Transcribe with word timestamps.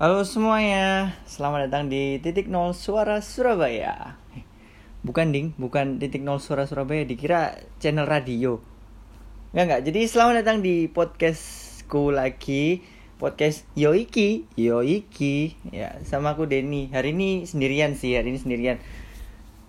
Halo 0.00 0.24
semuanya, 0.24 1.12
selamat 1.28 1.68
datang 1.68 1.92
di 1.92 2.16
titik 2.24 2.48
nol 2.48 2.72
suara 2.72 3.20
Surabaya. 3.20 4.16
Bukan 5.04 5.28
ding, 5.28 5.52
bukan 5.60 6.00
titik 6.00 6.24
nol 6.24 6.40
suara 6.40 6.64
Surabaya, 6.64 7.04
dikira 7.04 7.60
channel 7.84 8.08
radio. 8.08 8.64
Enggak 9.52 9.64
enggak, 9.68 9.82
jadi 9.92 10.00
selamat 10.08 10.34
datang 10.40 10.64
di 10.64 10.88
podcastku 10.88 12.16
lagi, 12.16 12.80
podcast 13.20 13.68
Yoiki, 13.76 14.48
Yoiki, 14.56 15.60
ya 15.68 16.00
sama 16.08 16.32
aku 16.32 16.48
Denny. 16.48 16.88
Hari 16.88 17.12
ini 17.12 17.44
sendirian 17.44 17.92
sih, 17.92 18.16
hari 18.16 18.32
ini 18.32 18.40
sendirian. 18.40 18.80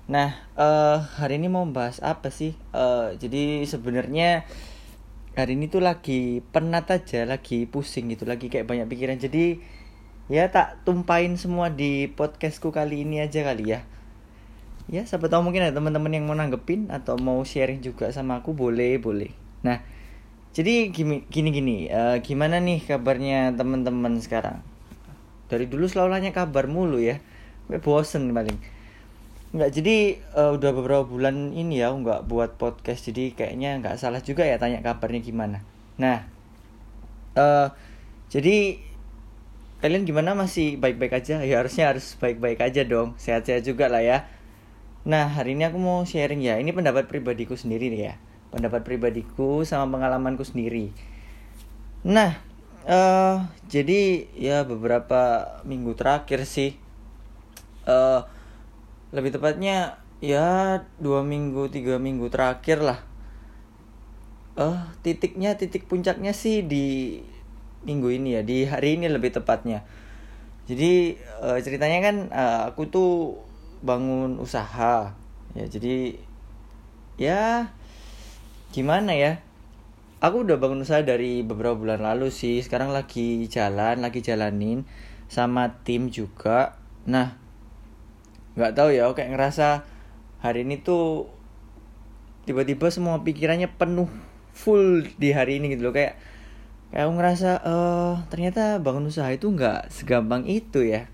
Nah, 0.07 0.31
eh 0.55 0.99
hari 1.19 1.43
ini 1.43 1.51
mau 1.51 1.67
bahas 1.67 1.99
apa 1.99 2.31
sih? 2.31 2.55
Eh 2.71 3.19
jadi 3.19 3.67
sebenarnya 3.67 4.47
hari 5.35 5.59
ini 5.59 5.67
tuh 5.67 5.83
lagi 5.83 6.39
penat 6.55 6.87
aja, 6.87 7.27
lagi 7.27 7.67
pusing 7.67 8.07
gitu, 8.15 8.23
lagi 8.23 8.47
kayak 8.47 8.63
banyak 8.63 8.87
pikiran. 8.87 9.19
Jadi 9.19 9.59
ya 10.31 10.47
tak 10.47 10.79
tumpahin 10.87 11.35
semua 11.35 11.67
di 11.67 12.07
podcastku 12.07 12.71
kali 12.71 13.03
ini 13.03 13.19
aja 13.19 13.43
kali 13.43 13.75
ya. 13.75 13.83
Ya, 14.87 15.03
siapa 15.03 15.27
tahu 15.27 15.43
mungkin 15.43 15.67
ada 15.67 15.75
teman-teman 15.75 16.07
yang 16.07 16.23
mau 16.23 16.35
nanggepin 16.39 16.87
atau 16.87 17.19
mau 17.19 17.43
sharing 17.43 17.83
juga 17.83 18.07
sama 18.15 18.39
aku 18.39 18.55
boleh, 18.55 18.95
boleh. 18.95 19.35
Nah, 19.67 19.83
jadi 20.55 20.87
gini 20.87 21.27
gini, 21.27 21.49
gini 21.51 21.75
eh, 21.91 22.23
gimana 22.23 22.63
nih 22.63 22.79
kabarnya 22.79 23.59
teman-teman 23.59 24.23
sekarang? 24.23 24.63
Dari 25.51 25.67
dulu 25.67 25.91
selalu 25.91 26.15
nanya 26.15 26.31
kabar 26.31 26.63
mulu 26.71 27.03
ya. 27.03 27.19
Gue 27.67 27.83
bosen 27.83 28.31
paling. 28.31 28.55
Nggak, 29.51 29.69
jadi 29.75 30.15
eh, 30.15 30.51
udah 30.55 30.71
beberapa 30.71 31.03
bulan 31.03 31.51
ini 31.51 31.83
ya 31.83 31.91
nggak 31.91 32.31
buat 32.31 32.55
podcast 32.55 33.11
jadi 33.11 33.35
kayaknya 33.35 33.83
nggak 33.83 33.99
salah 33.99 34.23
juga 34.23 34.47
ya 34.47 34.55
tanya 34.55 34.79
kabarnya 34.79 35.19
gimana. 35.19 35.59
Nah, 35.99 36.23
eh 37.35 37.67
jadi 38.31 38.79
kalian 39.81 40.05
gimana 40.05 40.37
masih 40.37 40.77
baik-baik 40.77 41.17
aja? 41.17 41.41
Ya 41.41 41.59
harusnya 41.59 41.91
harus 41.91 42.15
baik-baik 42.21 42.61
aja 42.61 42.85
dong, 42.85 43.17
sehat-sehat 43.17 43.65
juga 43.65 43.89
lah 43.89 44.05
ya. 44.05 44.29
Nah, 45.03 45.27
hari 45.27 45.57
ini 45.57 45.65
aku 45.65 45.81
mau 45.81 46.05
sharing 46.05 46.45
ya, 46.45 46.61
ini 46.61 46.69
pendapat 46.69 47.09
pribadiku 47.09 47.57
sendiri 47.57 47.89
nih 47.89 48.13
ya. 48.13 48.15
Pendapat 48.53 48.85
pribadiku 48.85 49.65
sama 49.65 49.97
pengalamanku 49.97 50.45
sendiri. 50.45 50.93
Nah, 52.05 52.37
eh 52.81 53.37
jadi 53.69 54.25
ya 54.33 54.65
beberapa 54.65 55.45
minggu 55.69 55.93
terakhir 55.93 56.49
sih 56.49 56.73
eh 57.85 58.21
lebih 59.13 59.37
tepatnya 59.37 60.01
ya 60.17 60.81
dua 60.97 61.21
minggu 61.21 61.69
tiga 61.69 62.01
minggu 62.01 62.29
terakhir 62.33 62.81
lah 62.81 62.99
eh 64.57 64.81
titiknya 65.05 65.53
titik 65.61 65.85
puncaknya 65.85 66.33
sih 66.33 66.65
di 66.65 67.21
minggu 67.81 68.07
ini 68.13 68.37
ya 68.37 68.41
di 68.45 68.65
hari 68.65 68.97
ini 68.97 69.09
lebih 69.09 69.33
tepatnya. 69.33 69.85
Jadi 70.69 71.17
eh, 71.17 71.59
ceritanya 71.65 71.99
kan 71.99 72.15
eh, 72.29 72.61
aku 72.69 72.87
tuh 72.87 73.11
bangun 73.81 74.37
usaha. 74.37 75.17
Ya 75.57 75.65
jadi 75.67 76.15
ya 77.17 77.73
gimana 78.71 79.11
ya? 79.17 79.41
Aku 80.21 80.45
udah 80.45 80.61
bangun 80.61 80.85
usaha 80.85 81.01
dari 81.01 81.41
beberapa 81.41 81.73
bulan 81.73 82.05
lalu 82.05 82.29
sih. 82.29 82.61
Sekarang 82.61 82.93
lagi 82.93 83.49
jalan 83.49 84.05
lagi 84.05 84.21
jalanin 84.21 84.85
sama 85.25 85.81
tim 85.81 86.13
juga. 86.13 86.77
Nah 87.09 87.35
nggak 88.51 88.73
tahu 88.77 88.93
ya 88.93 89.09
kayak 89.15 89.31
ngerasa 89.33 89.87
hari 90.43 90.67
ini 90.67 90.83
tuh 90.83 91.31
tiba-tiba 92.45 92.91
semua 92.91 93.21
pikirannya 93.21 93.69
penuh 93.69 94.11
full 94.51 95.07
di 95.17 95.33
hari 95.33 95.57
ini 95.57 95.73
gitu 95.73 95.89
loh. 95.89 95.95
Kayak 95.95 96.21
kayak 96.91 97.07
aku 97.07 97.13
ngerasa 97.15 97.51
eh 97.63 98.13
ternyata 98.27 98.83
bangun 98.83 99.07
usaha 99.07 99.31
itu 99.31 99.47
nggak 99.47 99.87
segampang 99.87 100.43
itu 100.43 100.83
ya. 100.83 101.07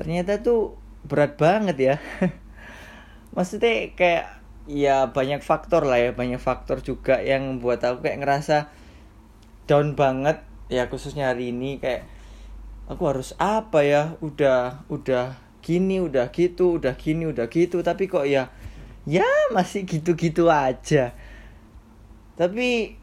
Ternyata 0.00 0.40
tuh 0.40 0.80
berat 1.04 1.36
banget 1.36 1.76
ya. 1.76 1.94
Maksudnya 3.36 3.92
kayak 3.92 4.40
ya 4.64 5.12
banyak 5.12 5.44
faktor 5.44 5.84
lah 5.84 6.00
ya 6.00 6.10
banyak 6.16 6.40
faktor 6.40 6.80
juga 6.80 7.20
yang 7.20 7.60
buat 7.60 7.80
aku 7.84 8.04
kayak 8.04 8.20
ngerasa 8.24 8.56
down 9.68 9.92
banget 9.92 10.40
ya 10.72 10.88
khususnya 10.88 11.36
hari 11.36 11.52
ini. 11.52 11.76
Kayak 11.84 12.08
aku 12.88 13.04
harus 13.12 13.36
apa 13.36 13.84
ya? 13.84 14.16
Udah 14.24 14.88
udah 14.88 15.36
gini 15.60 16.00
udah 16.00 16.32
gitu 16.32 16.80
udah 16.80 16.96
gini 16.96 17.28
udah 17.28 17.44
gitu. 17.52 17.84
Tapi 17.84 18.08
kok 18.08 18.24
ya 18.24 18.48
ya 19.04 19.28
masih 19.52 19.84
gitu-gitu 19.84 20.48
aja. 20.48 21.12
Tapi 22.40 22.96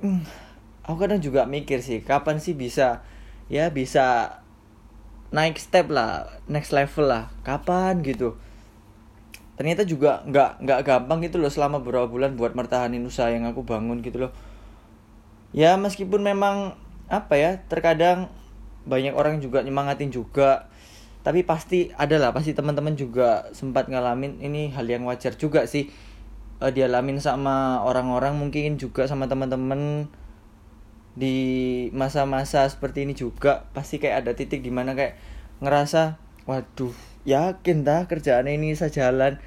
hmm, 0.00 0.45
aku 0.86 0.96
kadang 1.02 1.18
juga 1.18 1.44
mikir 1.44 1.82
sih 1.82 2.00
kapan 2.06 2.38
sih 2.38 2.54
bisa 2.54 3.02
ya 3.50 3.70
bisa 3.74 4.38
naik 5.34 5.58
step 5.58 5.90
lah 5.90 6.30
next 6.46 6.70
level 6.70 7.10
lah. 7.10 7.30
Kapan 7.42 8.02
gitu? 8.06 8.38
Ternyata 9.56 9.88
juga 9.88 10.22
nggak 10.28 10.62
nggak 10.62 10.80
gampang 10.84 11.18
gitu 11.24 11.40
loh 11.40 11.50
selama 11.50 11.80
beberapa 11.80 12.06
bulan 12.06 12.36
buat 12.38 12.52
mertahanin 12.54 13.02
usaha 13.02 13.32
yang 13.32 13.48
aku 13.48 13.66
bangun 13.66 14.00
gitu 14.04 14.28
loh. 14.28 14.32
Ya 15.50 15.74
meskipun 15.80 16.22
memang 16.22 16.76
apa 17.06 17.34
ya 17.38 17.50
terkadang 17.66 18.28
banyak 18.86 19.14
orang 19.14 19.42
juga 19.42 19.62
nyemangatin 19.62 20.10
juga 20.14 20.66
tapi 21.26 21.42
pasti 21.42 21.90
ada 21.98 22.22
lah 22.22 22.30
pasti 22.30 22.54
teman-teman 22.54 22.94
juga 22.94 23.50
sempat 23.50 23.90
ngalamin 23.90 24.38
ini 24.38 24.70
hal 24.70 24.86
yang 24.86 25.02
wajar 25.08 25.34
juga 25.34 25.66
sih. 25.66 25.90
Uh, 26.56 26.72
dialamin 26.72 27.20
sama 27.20 27.84
orang-orang 27.84 28.32
mungkin 28.32 28.80
juga 28.80 29.04
sama 29.04 29.28
teman-teman 29.28 30.08
di 31.16 31.36
masa-masa 31.96 32.68
seperti 32.68 33.08
ini 33.08 33.16
juga 33.16 33.64
pasti 33.72 33.96
kayak 33.96 34.28
ada 34.28 34.32
titik 34.36 34.60
di 34.60 34.68
mana 34.68 34.92
kayak 34.92 35.16
ngerasa 35.64 36.20
waduh 36.44 36.92
yakin 37.24 37.82
dah 37.82 38.04
kerjaan 38.04 38.46
ini 38.46 38.76
bisa 38.76 38.92
jalan? 38.92 39.40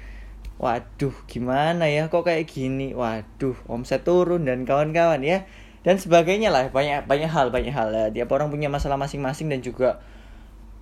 Waduh 0.60 1.14
gimana 1.24 1.88
ya? 1.88 2.12
Kok 2.12 2.26
kayak 2.28 2.50
gini? 2.50 2.92
Waduh 2.92 3.56
omset 3.70 4.04
turun 4.04 4.44
dan 4.44 4.68
kawan-kawan 4.68 5.24
ya. 5.24 5.48
Dan 5.80 5.96
sebagainya 5.96 6.52
lah 6.52 6.68
banyak 6.68 7.08
banyak 7.08 7.30
hal 7.32 7.48
banyak 7.48 7.72
hal. 7.72 7.88
Ya. 7.94 8.12
tiap 8.12 8.28
orang 8.36 8.52
punya 8.52 8.68
masalah 8.68 9.00
masing-masing 9.00 9.48
dan 9.48 9.64
juga 9.64 10.04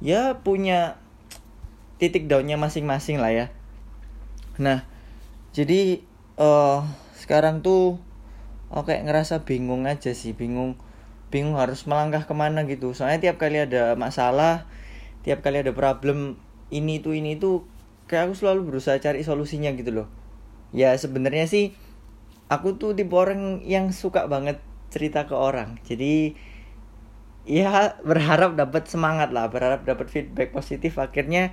ya 0.02 0.42
punya 0.42 0.98
titik 2.02 2.26
daunnya 2.26 2.58
masing-masing 2.58 3.22
lah 3.22 3.30
ya. 3.30 3.46
Nah 4.58 4.82
jadi 5.54 6.02
uh, 6.40 6.82
sekarang 7.14 7.62
tuh 7.62 8.02
oh 8.68 8.84
kayak 8.84 9.08
ngerasa 9.08 9.48
bingung 9.48 9.88
aja 9.88 10.12
sih 10.12 10.36
bingung 10.36 10.76
bingung 11.28 11.60
harus 11.60 11.84
melangkah 11.84 12.24
ke 12.24 12.34
mana 12.36 12.64
gitu. 12.64 12.96
Soalnya 12.96 13.30
tiap 13.30 13.36
kali 13.40 13.60
ada 13.60 13.96
masalah 13.96 14.68
tiap 15.24 15.44
kali 15.44 15.60
ada 15.60 15.72
problem 15.76 16.40
ini 16.72 17.00
tuh 17.04 17.16
ini 17.16 17.36
tuh 17.36 17.68
kayak 18.08 18.32
aku 18.32 18.34
selalu 18.36 18.72
berusaha 18.72 18.96
cari 19.00 19.20
solusinya 19.24 19.72
gitu 19.76 19.92
loh. 19.92 20.08
Ya 20.72 20.96
sebenarnya 20.96 21.48
sih 21.48 21.76
aku 22.48 22.80
tuh 22.80 22.96
tipe 22.96 23.12
orang 23.12 23.64
yang 23.64 23.92
suka 23.92 24.24
banget 24.28 24.60
cerita 24.88 25.28
ke 25.28 25.36
orang. 25.36 25.76
Jadi 25.84 26.32
ya 27.48 27.96
berharap 28.04 28.56
dapat 28.60 28.88
semangat 28.88 29.32
lah 29.32 29.48
berharap 29.52 29.84
dapat 29.84 30.08
feedback 30.08 30.52
positif. 30.52 30.96
Akhirnya 30.96 31.52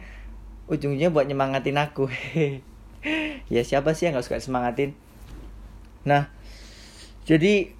ujungnya 0.71 1.11
buat 1.11 1.27
nyemangatin 1.27 1.79
aku. 1.79 2.07
Ya 3.45 3.61
siapa 3.61 3.93
sih 3.93 4.09
yang 4.09 4.17
gak 4.17 4.25
suka 4.25 4.41
semangatin? 4.41 4.97
Nah 6.01 6.33
jadi 7.25 7.73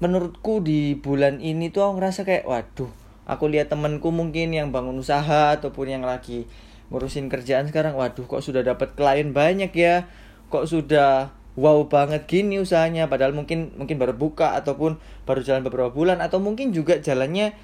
menurutku 0.00 0.64
di 0.64 0.96
bulan 0.96 1.40
ini 1.44 1.68
tuh 1.68 1.84
aku 1.84 2.00
ngerasa 2.00 2.24
kayak 2.24 2.44
waduh 2.48 2.88
aku 3.28 3.48
lihat 3.48 3.68
temenku 3.68 4.08
mungkin 4.12 4.52
yang 4.52 4.72
bangun 4.72 4.96
usaha 4.96 5.54
ataupun 5.56 5.86
yang 5.86 6.04
lagi 6.04 6.50
ngurusin 6.90 7.30
kerjaan 7.30 7.70
sekarang. 7.70 7.94
Waduh 7.94 8.26
kok 8.26 8.42
sudah 8.42 8.66
dapat 8.66 8.98
klien 8.98 9.30
banyak 9.30 9.70
ya? 9.72 10.10
Kok 10.50 10.66
sudah 10.66 11.30
wow 11.54 11.86
banget 11.86 12.26
gini 12.26 12.58
usahanya? 12.58 13.06
Padahal 13.06 13.32
mungkin 13.32 13.70
mungkin 13.78 13.96
baru 13.96 14.18
buka 14.18 14.58
ataupun 14.58 14.98
baru 15.24 15.40
jalan 15.40 15.62
beberapa 15.62 15.94
bulan 15.94 16.18
atau 16.18 16.42
mungkin 16.42 16.74
juga 16.74 16.98
jalannya 16.98 17.54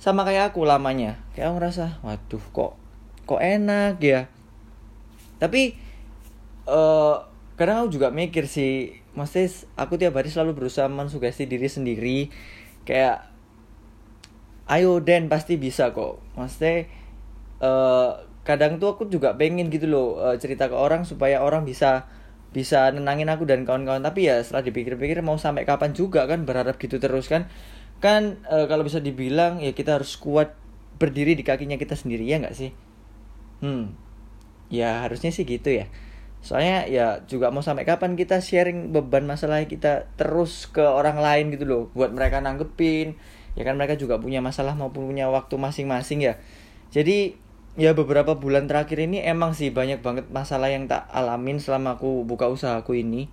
sama 0.00 0.24
kayak 0.24 0.56
aku 0.56 0.64
lamanya. 0.64 1.20
Kayak 1.36 1.52
aku 1.52 1.54
ngerasa 1.60 1.84
waduh 2.00 2.44
kok 2.50 2.72
kok 3.28 3.40
enak 3.44 4.00
ya? 4.00 4.32
Tapi 5.36 5.76
uh, 6.64 7.20
kadang 7.60 7.84
aku 7.84 8.00
juga 8.00 8.08
mikir 8.08 8.48
sih 8.48 9.03
maksudnya 9.14 9.48
aku 9.78 9.94
tiap 9.98 10.14
hari 10.18 10.30
selalu 10.30 10.58
berusaha 10.58 10.86
mensugesti 10.90 11.46
diri 11.46 11.66
sendiri. 11.70 12.18
Kayak 12.84 13.30
ayo 14.68 15.00
Den 15.00 15.30
pasti 15.30 15.56
bisa 15.56 15.94
kok. 15.94 16.20
Maksudnya 16.34 16.90
uh, 17.62 18.22
kadang 18.44 18.76
tuh 18.82 18.94
aku 18.94 19.08
juga 19.08 19.34
pengen 19.38 19.72
gitu 19.72 19.88
loh 19.88 20.20
uh, 20.20 20.36
cerita 20.36 20.68
ke 20.68 20.76
orang 20.76 21.08
supaya 21.08 21.40
orang 21.40 21.64
bisa 21.64 22.10
bisa 22.54 22.90
nenangin 22.94 23.30
aku 23.30 23.46
dan 23.46 23.62
kawan-kawan. 23.64 24.02
Tapi 24.02 24.30
ya 24.30 24.42
setelah 24.42 24.66
dipikir-pikir 24.66 25.22
mau 25.24 25.38
sampai 25.40 25.64
kapan 25.64 25.94
juga 25.94 26.26
kan 26.26 26.44
berharap 26.44 26.76
gitu 26.76 26.98
terus 26.98 27.30
kan. 27.30 27.48
Kan 28.02 28.42
uh, 28.50 28.66
kalau 28.66 28.84
bisa 28.84 29.00
dibilang 29.00 29.62
ya 29.62 29.72
kita 29.72 29.96
harus 29.96 30.18
kuat 30.18 30.52
berdiri 30.94 31.34
di 31.34 31.42
kakinya 31.42 31.78
kita 31.80 31.94
sendiri 31.94 32.26
ya 32.26 32.42
nggak 32.42 32.54
sih? 32.54 32.70
Hmm. 33.62 33.96
Ya 34.68 35.06
harusnya 35.06 35.30
sih 35.30 35.46
gitu 35.46 35.70
ya 35.70 35.86
soalnya 36.44 36.84
ya 36.84 37.24
juga 37.24 37.48
mau 37.48 37.64
sampai 37.64 37.88
kapan 37.88 38.20
kita 38.20 38.44
sharing 38.44 38.92
beban 38.92 39.24
masalah 39.24 39.64
kita 39.64 40.12
terus 40.20 40.68
ke 40.68 40.84
orang 40.84 41.16
lain 41.16 41.48
gitu 41.56 41.64
loh. 41.64 41.82
Buat 41.96 42.12
mereka 42.12 42.44
nanggepin. 42.44 43.16
Ya 43.56 43.64
kan 43.64 43.80
mereka 43.80 43.96
juga 43.96 44.20
punya 44.20 44.44
masalah 44.44 44.76
maupun 44.76 45.08
punya 45.08 45.32
waktu 45.32 45.56
masing-masing 45.56 46.20
ya. 46.20 46.36
Jadi 46.92 47.40
ya 47.80 47.96
beberapa 47.96 48.36
bulan 48.36 48.68
terakhir 48.68 49.00
ini 49.00 49.24
emang 49.24 49.56
sih 49.56 49.72
banyak 49.72 50.04
banget 50.04 50.28
masalah 50.28 50.68
yang 50.68 50.84
tak 50.84 51.08
alamin 51.08 51.56
selama 51.58 51.96
aku 51.96 52.28
buka 52.28 52.52
usahaku 52.52 53.00
ini. 53.00 53.32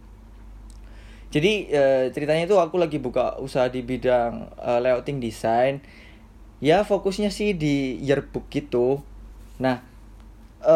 Jadi 1.36 1.68
e, 1.68 1.84
ceritanya 2.16 2.48
itu 2.48 2.56
aku 2.64 2.80
lagi 2.80 2.96
buka 2.96 3.36
usaha 3.44 3.68
di 3.68 3.84
bidang 3.84 4.56
e, 4.56 4.72
layouting 4.80 5.19
design. 5.19 5.84
Ya 6.64 6.88
fokusnya 6.88 7.28
sih 7.28 7.60
di 7.60 8.00
yearbook 8.00 8.48
gitu. 8.48 9.04
Nah 9.60 9.84
e, 10.64 10.75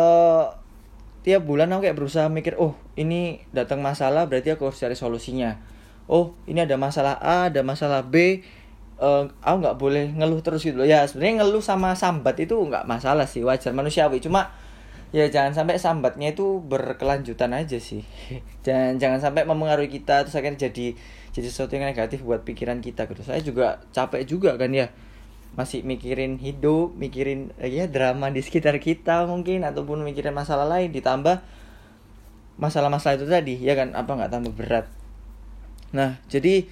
tiap 1.25 1.41
bulan 1.41 1.73
aku 1.73 1.89
kayak 1.89 1.97
berusaha 1.97 2.29
mikir 2.29 2.53
oh 2.61 2.77
ini 2.93 3.41
datang 3.49 3.81
masalah 3.81 4.29
berarti 4.29 4.53
aku 4.53 4.69
harus 4.69 4.77
cari 4.77 4.93
solusinya. 4.93 5.57
Oh 6.05 6.37
ini 6.45 6.61
ada 6.61 6.77
masalah 6.77 7.17
A 7.17 7.49
ada 7.49 7.65
masalah 7.65 8.05
B 8.05 8.45
uh, 9.01 9.25
aku 9.41 9.57
nggak 9.57 9.77
boleh 9.81 10.05
ngeluh 10.13 10.45
terus 10.45 10.61
gitu 10.61 10.77
loh. 10.77 10.85
Ya 10.85 11.01
sebenarnya 11.09 11.41
ngeluh 11.41 11.65
sama 11.65 11.97
sambat 11.97 12.37
itu 12.37 12.53
nggak 12.53 12.85
masalah 12.85 13.25
sih 13.25 13.41
wajar 13.41 13.73
manusiawi. 13.73 14.21
Cuma 14.21 14.53
ya 15.09 15.25
jangan 15.25 15.57
sampai 15.57 15.81
sambatnya 15.81 16.37
itu 16.37 16.61
berkelanjutan 16.61 17.57
aja 17.57 17.81
sih. 17.81 18.05
Jangan 18.65 19.01
jangan 19.01 19.19
sampai 19.21 19.49
mempengaruhi 19.49 19.89
kita 19.89 20.25
terus 20.25 20.37
akhirnya 20.37 20.69
jadi 20.69 20.93
jadi 21.33 21.47
sesuatu 21.49 21.73
yang 21.73 21.89
negatif 21.89 22.21
buat 22.21 22.45
pikiran 22.45 22.85
kita 22.85 23.09
gitu. 23.09 23.25
Saya 23.25 23.41
juga 23.41 23.81
capek 23.89 24.29
juga 24.29 24.61
kan 24.61 24.69
ya 24.69 24.93
masih 25.55 25.87
mikirin 25.87 26.35
hidup 26.35 26.91
mikirin 26.99 27.55
ya 27.63 27.87
drama 27.87 28.27
di 28.27 28.43
sekitar 28.43 28.75
kita 28.83 29.23
mungkin 29.23 29.63
ataupun 29.63 30.03
mikirin 30.03 30.35
masalah 30.35 30.67
lain 30.67 30.91
ditambah 30.91 31.39
masalah-masalah 32.59 33.15
itu 33.19 33.27
tadi 33.27 33.55
ya 33.63 33.75
kan? 33.79 33.95
Apa 33.95 34.19
nggak 34.19 34.31
tambah 34.31 34.51
berat? 34.51 34.91
Nah 35.95 36.19
jadi 36.27 36.67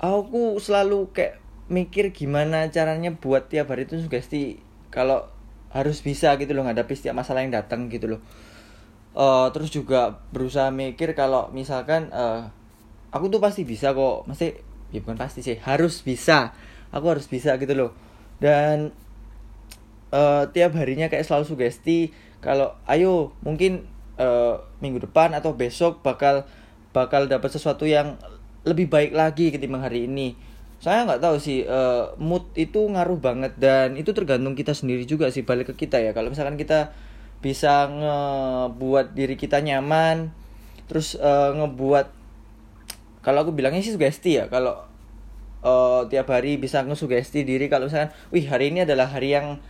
aku 0.00 0.56
selalu 0.56 1.12
kayak 1.12 1.44
mikir 1.68 2.16
gimana 2.16 2.72
caranya 2.72 3.12
buat 3.12 3.52
tiap 3.52 3.68
hari 3.68 3.84
itu 3.84 4.00
sugesti 4.00 4.64
kalau 4.88 5.28
harus 5.76 6.00
bisa 6.00 6.32
gitu 6.40 6.56
loh 6.56 6.64
nggadapi 6.64 6.96
setiap 6.96 7.20
masalah 7.20 7.44
yang 7.44 7.52
datang 7.52 7.92
gitu 7.92 8.16
loh. 8.16 8.20
Uh, 9.16 9.48
terus 9.52 9.72
juga 9.72 10.24
berusaha 10.32 10.72
mikir 10.72 11.12
kalau 11.12 11.48
misalkan 11.52 12.08
uh, 12.16 12.48
aku 13.12 13.28
tuh 13.28 13.44
pasti 13.44 13.68
bisa 13.68 13.92
kok. 13.92 14.24
Masih 14.24 14.56
ya 14.88 15.04
bukan 15.04 15.20
pasti 15.20 15.44
sih 15.44 15.60
harus 15.60 16.00
bisa. 16.00 16.56
Aku 16.96 17.12
harus 17.12 17.28
bisa 17.28 17.52
gitu 17.60 17.76
loh 17.76 18.05
dan 18.42 18.92
uh, 20.12 20.44
tiap 20.52 20.76
harinya 20.76 21.08
kayak 21.08 21.24
selalu 21.24 21.44
sugesti 21.48 22.12
kalau 22.44 22.76
ayo 22.86 23.32
mungkin 23.42 23.88
uh, 24.20 24.60
minggu 24.78 25.02
depan 25.08 25.32
atau 25.32 25.56
besok 25.56 26.04
bakal 26.04 26.44
bakal 26.92 27.28
dapat 27.28 27.52
sesuatu 27.52 27.84
yang 27.84 28.16
lebih 28.66 28.90
baik 28.90 29.12
lagi 29.14 29.54
ketimbang 29.54 29.84
hari 29.84 30.10
ini. 30.10 30.34
Saya 30.76 31.08
nggak 31.08 31.22
tahu 31.24 31.36
sih 31.40 31.64
uh, 31.64 32.12
mood 32.20 32.44
itu 32.52 32.84
ngaruh 32.84 33.16
banget 33.16 33.56
dan 33.56 33.96
itu 33.96 34.12
tergantung 34.12 34.52
kita 34.52 34.76
sendiri 34.76 35.08
juga 35.08 35.32
sih 35.32 35.44
balik 35.44 35.72
ke 35.72 35.86
kita 35.86 36.00
ya. 36.02 36.12
Kalau 36.12 36.28
misalkan 36.28 36.60
kita 36.60 36.92
bisa 37.40 37.88
ngebuat 37.88 39.12
diri 39.12 39.36
kita 39.36 39.60
nyaman 39.60 40.32
terus 40.88 41.14
uh, 41.18 41.52
ngebuat 41.52 42.10
kalau 43.20 43.42
aku 43.42 43.52
bilangnya 43.52 43.82
sih 43.82 43.92
sugesti 43.92 44.38
ya 44.40 44.46
kalau 44.46 44.86
uh, 45.62 46.04
tiap 46.10 46.28
hari 46.32 46.58
bisa 46.60 46.82
ngesugesti 46.82 47.46
diri 47.46 47.70
kalau 47.70 47.86
misalkan 47.86 48.12
wih 48.34 48.44
hari 48.48 48.74
ini 48.74 48.84
adalah 48.84 49.08
hari 49.08 49.36
yang 49.36 49.62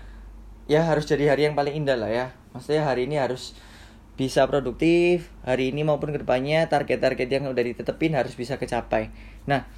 ya 0.66 0.82
harus 0.82 1.06
jadi 1.06 1.34
hari 1.34 1.46
yang 1.46 1.54
paling 1.54 1.78
indah 1.78 1.94
lah 1.94 2.10
ya 2.10 2.26
maksudnya 2.50 2.82
hari 2.86 3.06
ini 3.06 3.20
harus 3.20 3.54
bisa 4.16 4.48
produktif 4.48 5.28
hari 5.44 5.70
ini 5.70 5.84
maupun 5.84 6.10
ke 6.10 6.18
depannya 6.24 6.66
target-target 6.66 7.28
yang 7.28 7.44
udah 7.52 7.62
ditetepin 7.62 8.16
harus 8.16 8.32
bisa 8.34 8.56
kecapai 8.56 9.12
nah 9.44 9.68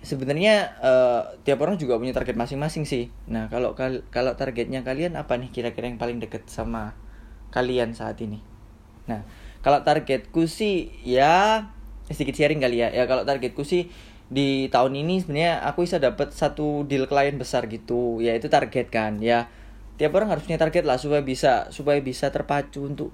sebenarnya 0.00 0.72
uh, 0.80 1.22
tiap 1.44 1.60
orang 1.60 1.76
juga 1.76 2.00
punya 2.00 2.16
target 2.16 2.36
masing-masing 2.36 2.88
sih. 2.88 3.12
Nah, 3.28 3.52
kalau 3.52 3.76
kalau 4.08 4.32
targetnya 4.32 4.80
kalian 4.80 5.16
apa 5.16 5.36
nih 5.36 5.52
kira-kira 5.52 5.92
yang 5.92 6.00
paling 6.00 6.18
deket 6.20 6.48
sama 6.48 6.96
kalian 7.52 7.92
saat 7.92 8.16
ini? 8.24 8.40
Nah, 9.04 9.28
kalau 9.60 9.84
targetku 9.84 10.48
sih 10.48 10.88
ya 11.04 11.68
sedikit 12.08 12.40
sharing 12.40 12.64
kali 12.64 12.80
ya. 12.80 12.88
Ya 12.90 13.04
kalau 13.04 13.28
targetku 13.28 13.62
sih 13.62 13.92
di 14.30 14.70
tahun 14.70 14.94
ini 14.94 15.26
sebenarnya 15.26 15.66
aku 15.66 15.82
bisa 15.84 15.98
dapat 15.98 16.30
satu 16.30 16.86
deal 16.86 17.10
klien 17.10 17.34
besar 17.36 17.66
gitu. 17.66 18.22
Ya 18.22 18.38
itu 18.38 18.46
target 18.46 18.88
kan. 18.88 19.18
Ya 19.18 19.50
tiap 19.98 20.16
orang 20.16 20.32
harus 20.32 20.46
punya 20.46 20.56
target 20.56 20.86
lah 20.86 20.96
supaya 20.96 21.20
bisa 21.20 21.68
supaya 21.74 22.00
bisa 22.00 22.32
terpacu 22.32 22.88
untuk 22.88 23.10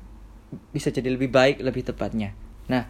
bisa 0.71 0.95
jadi 0.95 1.11
lebih 1.11 1.33
baik 1.33 1.65
lebih 1.65 1.83
tepatnya. 1.83 2.37
Nah, 2.71 2.87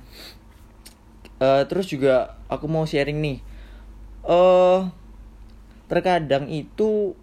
uh, 1.40 1.64
terus 1.64 1.88
juga 1.88 2.36
aku 2.50 2.68
mau 2.68 2.84
sharing 2.84 3.18
nih 3.22 3.38
uh, 4.26 4.90
terkadang 5.86 6.50
itu 6.50 7.14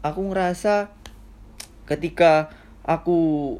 aku 0.00 0.20
ngerasa 0.32 0.90
ketika 1.84 2.52
aku 2.88 3.18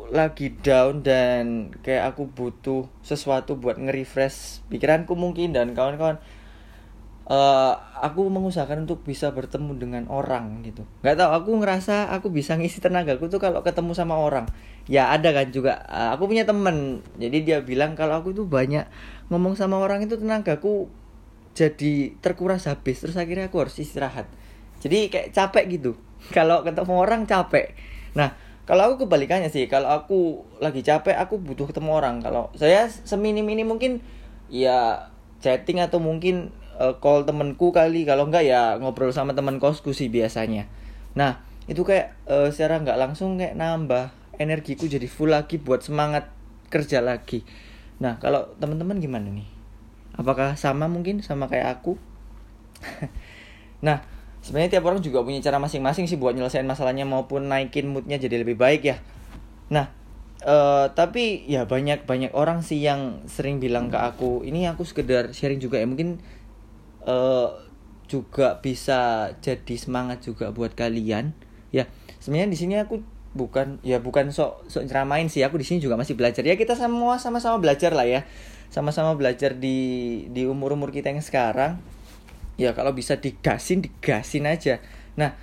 lagi 0.09 0.56
down 0.65 1.05
dan 1.05 1.69
kayak 1.85 2.17
aku 2.17 2.33
butuh 2.33 2.89
sesuatu 3.05 3.61
buat 3.61 3.77
nge-refresh 3.77 4.65
pikiranku 4.73 5.12
mungkin 5.12 5.53
dan 5.53 5.77
kawan-kawan 5.77 6.17
uh, 7.28 7.72
aku 8.00 8.26
mengusahakan 8.32 8.88
untuk 8.88 9.04
bisa 9.04 9.30
bertemu 9.30 9.76
dengan 9.76 10.04
orang 10.08 10.64
gitu. 10.64 10.82
Nggak 11.04 11.16
tahu 11.20 11.30
aku 11.30 11.50
ngerasa 11.62 12.10
aku 12.10 12.32
bisa 12.32 12.56
ngisi 12.56 12.80
tenagaku 12.80 13.28
tuh 13.28 13.38
kalau 13.38 13.60
ketemu 13.60 13.92
sama 13.92 14.16
orang. 14.16 14.48
Ya 14.88 15.12
ada 15.12 15.30
kan 15.36 15.52
juga 15.52 15.84
uh, 15.86 16.16
aku 16.16 16.32
punya 16.32 16.48
temen. 16.48 17.04
Jadi 17.20 17.44
dia 17.44 17.60
bilang 17.60 17.92
kalau 17.94 18.19
aku 18.25 18.32
tuh 18.32 18.48
banyak 18.48 18.88
ngomong 19.28 19.54
sama 19.54 19.76
orang 19.78 20.02
itu 20.02 20.16
tenagaku 20.16 20.88
jadi 21.52 22.16
terkuras 22.25 22.64
habis 22.64 23.02
terus 23.04 23.14
akhirnya 23.20 23.52
aku 23.52 23.60
harus 23.60 23.76
istirahat. 23.76 24.26
Jadi 24.80 25.12
kayak 25.12 25.36
capek 25.36 25.64
gitu. 25.78 25.92
Kalau 26.36 26.64
ketemu 26.64 26.94
orang 26.96 27.28
capek. 27.28 27.76
Nah 28.16 28.34
kalau 28.69 28.92
aku 28.92 29.08
kebalikannya 29.08 29.48
sih 29.48 29.64
kalau 29.64 29.88
aku 29.88 30.44
lagi 30.60 30.84
capek 30.84 31.16
aku 31.16 31.40
butuh 31.40 31.69
ketemu 31.69 31.88
orang. 31.88 32.20
Kalau 32.20 32.52
saya 32.52 32.88
seminim 32.88 33.48
ini 33.48 33.64
mungkin 33.64 34.04
ya 34.52 35.08
chatting 35.40 35.80
atau 35.80 36.02
mungkin 36.02 36.52
uh, 36.78 36.96
call 37.02 37.26
temenku 37.26 37.75
kali. 37.75 38.06
Kalau 38.06 38.30
enggak 38.30 38.46
ya 38.46 38.78
ngobrol 38.78 39.10
sama 39.10 39.34
teman 39.34 39.58
kosku 39.58 39.90
sih 39.90 40.08
biasanya. 40.08 40.70
Nah 41.19 41.42
itu 41.69 41.84
kayak 41.84 42.16
uh, 42.30 42.48
secara 42.48 42.80
nggak 42.80 42.96
langsung 42.96 43.36
kayak 43.36 43.58
nambah 43.58 44.14
energiku 44.38 44.88
jadi 44.88 45.04
full 45.10 45.34
lagi 45.34 45.58
buat 45.58 45.84
semangat 45.84 46.30
kerja 46.70 47.02
lagi. 47.02 47.42
Nah 47.98 48.16
kalau 48.22 48.54
teman-teman 48.56 49.02
gimana 49.02 49.28
nih? 49.28 49.48
Apakah 50.19 50.58
sama 50.58 50.90
mungkin 50.90 51.22
sama 51.22 51.46
kayak 51.46 51.78
aku? 51.78 51.94
nah, 53.86 54.02
sebenarnya 54.42 54.78
tiap 54.78 54.90
orang 54.90 54.98
juga 54.98 55.22
punya 55.22 55.38
cara 55.38 55.62
masing-masing 55.62 56.10
sih 56.10 56.19
buat 56.19 56.34
nyelesain 56.34 56.66
masalahnya 56.66 57.06
maupun 57.06 57.47
naikin 57.47 57.87
moodnya 57.87 58.18
jadi 58.18 58.42
lebih 58.42 58.58
baik 58.58 58.82
ya. 58.82 58.97
Nah, 59.70 59.94
uh, 60.42 60.90
tapi 60.90 61.47
ya 61.47 61.70
banyak 61.70 62.02
banyak 62.02 62.35
orang 62.35 62.66
sih 62.66 62.82
yang 62.82 63.23
sering 63.30 63.62
bilang 63.62 63.94
ke 63.94 63.99
aku, 63.99 64.42
ini 64.42 64.66
aku 64.66 64.82
sekedar 64.82 65.30
sharing 65.30 65.62
juga 65.62 65.78
ya. 65.78 65.87
Mungkin 65.87 66.18
uh, 67.09 67.49
juga 68.09 68.61
bisa 68.61 69.33
jadi 69.41 69.75
semangat 69.81 70.29
juga 70.29 70.53
buat 70.53 70.77
kalian. 70.77 71.33
Ya, 71.73 71.88
sebenarnya 72.21 72.53
di 72.53 72.59
sini 72.61 72.75
aku 72.77 73.00
bukan 73.37 73.81
ya 73.85 74.00
bukan 74.00 74.33
sok 74.33 74.69
sok 74.69 74.85
ceramain 74.88 75.29
sih. 75.33 75.41
Aku 75.45 75.57
di 75.57 75.65
sini 75.65 75.81
juga 75.81 75.97
masih 75.97 76.17
belajar. 76.17 76.45
Ya 76.45 76.57
kita 76.57 76.77
semua 76.77 77.17
sama-sama 77.17 77.57
belajar 77.57 77.97
lah 77.97 78.05
ya. 78.05 78.29
Sama-sama 78.69 79.17
belajar 79.17 79.57
di 79.57 80.29
di 80.33 80.45
umur-umur 80.45 80.93
kita 80.93 81.09
yang 81.12 81.25
sekarang. 81.25 81.81
Ya 82.61 82.77
kalau 82.77 82.93
bisa 82.93 83.17
digasin 83.17 83.85
digasin 83.85 84.49
aja. 84.49 84.81
Nah 85.17 85.37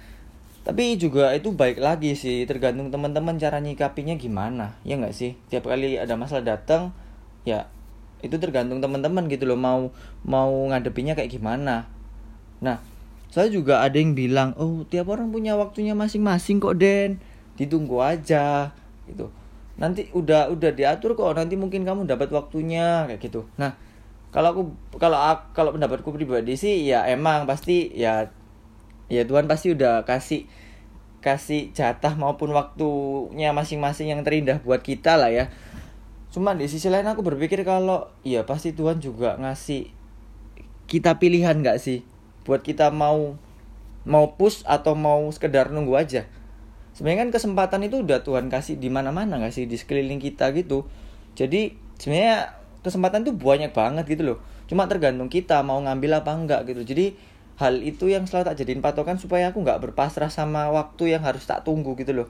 tapi 0.66 0.98
juga 0.98 1.30
itu 1.38 1.54
baik 1.54 1.78
lagi 1.78 2.18
sih. 2.18 2.50
Tergantung 2.50 2.90
teman-teman 2.90 3.38
cara 3.38 3.62
nyikapinya 3.62 4.18
gimana. 4.18 4.78
Ya 4.82 4.98
nggak 4.98 5.14
sih? 5.14 5.38
Tiap 5.54 5.70
kali 5.70 6.02
ada 6.02 6.18
masalah 6.18 6.42
datang 6.58 6.90
ya 7.46 7.70
itu 8.24 8.36
tergantung 8.40 8.80
teman-teman 8.80 9.28
gitu 9.28 9.48
loh 9.50 9.60
mau 9.60 9.92
mau 10.24 10.52
ngadepinya 10.72 11.18
kayak 11.18 11.34
gimana. 11.36 11.90
Nah 12.62 12.80
saya 13.34 13.52
juga 13.52 13.84
ada 13.84 13.98
yang 14.00 14.16
bilang 14.16 14.56
oh 14.56 14.88
tiap 14.88 15.12
orang 15.12 15.34
punya 15.34 15.60
waktunya 15.60 15.92
masing-masing 15.98 16.64
kok 16.64 16.80
Den. 16.80 17.20
Ditunggu 17.60 18.00
aja 18.00 18.72
gitu. 19.08 19.32
Nanti 19.76 20.08
udah 20.16 20.48
udah 20.52 20.72
diatur 20.72 21.20
kok 21.20 21.36
nanti 21.36 21.60
mungkin 21.60 21.84
kamu 21.84 22.08
dapat 22.08 22.32
waktunya 22.32 23.10
kayak 23.12 23.20
gitu. 23.20 23.44
Nah 23.60 23.76
kalau 24.36 24.52
aku 24.52 24.62
kalau 25.00 25.20
kalau 25.56 25.72
pendapatku 25.72 26.12
pribadi 26.12 26.60
sih 26.60 26.88
ya 26.88 27.08
emang 27.08 27.48
pasti 27.48 27.92
ya 27.96 28.32
ya 29.08 29.24
Tuhan 29.24 29.48
pasti 29.48 29.72
udah 29.72 30.04
kasih 30.04 30.50
kasih 31.24 31.74
jatah 31.74 32.14
maupun 32.14 32.54
waktunya 32.54 33.50
masing-masing 33.50 34.14
yang 34.14 34.22
terindah 34.22 34.62
buat 34.62 34.86
kita 34.86 35.18
lah 35.18 35.34
ya 35.34 35.50
cuma 36.36 36.52
di 36.52 36.68
sisi 36.68 36.92
lain 36.92 37.08
aku 37.08 37.24
berpikir 37.24 37.64
kalau 37.64 38.12
ya 38.28 38.44
pasti 38.44 38.76
Tuhan 38.76 39.00
juga 39.00 39.40
ngasih 39.40 39.88
kita 40.92 41.16
pilihan 41.16 41.64
nggak 41.64 41.80
sih? 41.80 42.04
Buat 42.44 42.60
kita 42.60 42.92
mau 42.92 43.40
mau 44.04 44.36
push 44.36 44.68
atau 44.68 45.00
mau 45.00 45.32
sekedar 45.32 45.72
nunggu 45.72 45.96
aja? 45.96 46.28
Sebenarnya 46.92 47.24
kan 47.24 47.32
kesempatan 47.40 47.88
itu 47.88 48.04
udah 48.04 48.20
Tuhan 48.28 48.52
kasih 48.52 48.76
di 48.76 48.92
mana-mana 48.92 49.40
nggak 49.40 49.56
sih? 49.56 49.64
Di 49.64 49.80
sekeliling 49.80 50.20
kita 50.20 50.52
gitu. 50.52 50.84
Jadi 51.40 51.72
sebenarnya 52.04 52.52
kesempatan 52.84 53.24
tuh 53.24 53.32
banyak 53.32 53.72
banget 53.72 54.04
gitu 54.04 54.36
loh. 54.36 54.38
Cuma 54.68 54.92
tergantung 54.92 55.32
kita 55.32 55.64
mau 55.64 55.80
ngambil 55.80 56.20
apa 56.20 56.36
enggak 56.36 56.68
gitu. 56.68 56.84
Jadi 56.84 57.16
hal 57.64 57.80
itu 57.80 58.12
yang 58.12 58.28
selalu 58.28 58.52
tak 58.52 58.60
jadiin 58.60 58.84
patokan 58.84 59.16
supaya 59.16 59.56
aku 59.56 59.64
nggak 59.64 59.80
berpasrah 59.80 60.28
sama 60.28 60.68
waktu 60.68 61.16
yang 61.16 61.24
harus 61.24 61.48
tak 61.48 61.64
tunggu 61.64 61.96
gitu 61.96 62.12
loh. 62.12 62.28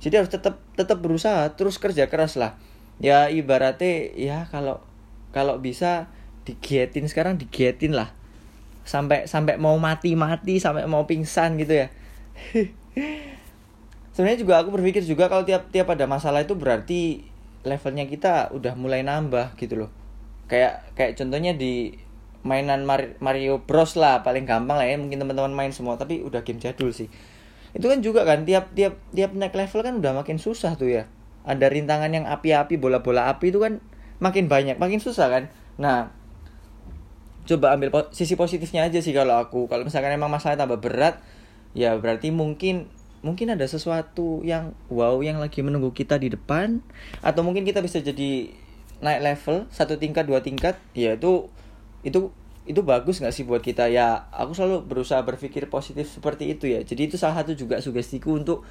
Jadi 0.00 0.24
harus 0.24 0.32
tetap 0.32 0.56
tetap 0.72 1.04
berusaha 1.04 1.52
terus 1.52 1.76
kerja 1.76 2.08
keras 2.08 2.40
lah 2.40 2.56
ya 2.96 3.28
ibaratnya 3.28 4.12
ya 4.16 4.38
kalau 4.48 4.80
kalau 5.36 5.60
bisa 5.60 6.08
digietin 6.48 7.04
sekarang 7.10 7.36
digietin 7.36 7.92
lah. 7.92 8.14
Sampai 8.86 9.26
sampai 9.26 9.58
mau 9.58 9.74
mati 9.76 10.14
mati 10.14 10.62
sampai 10.62 10.86
mau 10.86 11.04
pingsan 11.04 11.58
gitu 11.58 11.84
ya. 11.84 11.88
Sebenarnya 14.14 14.38
juga 14.40 14.62
aku 14.62 14.72
berpikir 14.72 15.04
juga 15.04 15.28
kalau 15.28 15.44
tiap 15.44 15.68
tiap 15.68 15.92
ada 15.92 16.08
masalah 16.08 16.40
itu 16.40 16.56
berarti 16.56 17.26
levelnya 17.66 18.06
kita 18.08 18.54
udah 18.54 18.72
mulai 18.78 19.04
nambah 19.04 19.58
gitu 19.60 19.84
loh. 19.84 19.90
Kayak 20.46 20.86
kayak 20.94 21.18
contohnya 21.18 21.52
di 21.52 21.98
mainan 22.46 22.86
Mario 23.18 23.58
Bros 23.66 23.98
lah 23.98 24.22
paling 24.22 24.46
gampang 24.46 24.78
lah 24.78 24.86
ya 24.86 24.94
mungkin 24.94 25.18
teman-teman 25.18 25.50
main 25.50 25.74
semua 25.74 25.98
tapi 25.98 26.22
udah 26.22 26.46
game 26.46 26.62
jadul 26.62 26.94
sih. 26.94 27.10
Itu 27.74 27.90
kan 27.90 28.00
juga 28.00 28.22
kan 28.22 28.46
tiap 28.46 28.72
tiap 28.72 28.96
tiap 29.12 29.34
naik 29.34 29.52
level 29.52 29.82
kan 29.82 29.94
udah 29.98 30.12
makin 30.16 30.38
susah 30.38 30.78
tuh 30.78 30.88
ya 30.88 31.04
ada 31.46 31.66
rintangan 31.70 32.10
yang 32.10 32.26
api-api 32.26 32.74
bola-bola 32.76 33.30
api 33.30 33.54
itu 33.54 33.62
kan 33.62 33.78
makin 34.18 34.50
banyak 34.50 34.76
makin 34.76 34.98
susah 34.98 35.30
kan? 35.30 35.44
Nah 35.78 36.10
coba 37.46 37.78
ambil 37.78 37.94
po 37.94 38.00
sisi 38.10 38.34
positifnya 38.34 38.82
aja 38.84 38.98
sih 38.98 39.14
kalau 39.14 39.38
aku. 39.38 39.70
Kalau 39.70 39.86
misalkan 39.86 40.10
emang 40.10 40.28
masalah 40.28 40.58
tambah 40.58 40.82
berat 40.82 41.22
ya 41.72 41.94
berarti 41.94 42.34
mungkin 42.34 42.90
mungkin 43.22 43.54
ada 43.54 43.64
sesuatu 43.66 44.42
yang 44.42 44.74
wow 44.90 45.22
yang 45.22 45.38
lagi 45.38 45.62
menunggu 45.62 45.94
kita 45.94 46.18
di 46.18 46.34
depan. 46.34 46.82
Atau 47.22 47.46
mungkin 47.46 47.62
kita 47.62 47.78
bisa 47.80 48.02
jadi 48.02 48.50
naik 48.98 49.20
level 49.22 49.70
satu 49.70 49.94
tingkat 50.02 50.26
dua 50.26 50.42
tingkat 50.42 50.80
ya 50.96 51.14
itu 51.14 51.52
itu 52.02 52.32
itu 52.66 52.80
bagus 52.82 53.22
nggak 53.22 53.30
sih 53.30 53.46
buat 53.46 53.62
kita? 53.62 53.86
Ya 53.94 54.26
aku 54.34 54.50
selalu 54.58 54.82
berusaha 54.82 55.22
berpikir 55.22 55.70
positif 55.70 56.10
seperti 56.10 56.50
itu 56.50 56.66
ya. 56.66 56.82
Jadi 56.82 57.14
itu 57.14 57.16
salah 57.16 57.38
satu 57.46 57.54
juga 57.54 57.78
sugestiku 57.78 58.34
untuk 58.34 58.66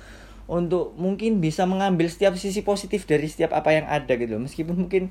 untuk 0.46 0.94
mungkin 0.96 1.42
bisa 1.42 1.66
mengambil 1.66 2.06
setiap 2.06 2.38
sisi 2.38 2.62
positif 2.62 3.10
dari 3.10 3.26
setiap 3.26 3.58
apa 3.58 3.74
yang 3.74 3.90
ada 3.90 4.14
gitu 4.14 4.38
meskipun 4.38 4.86
mungkin 4.86 5.10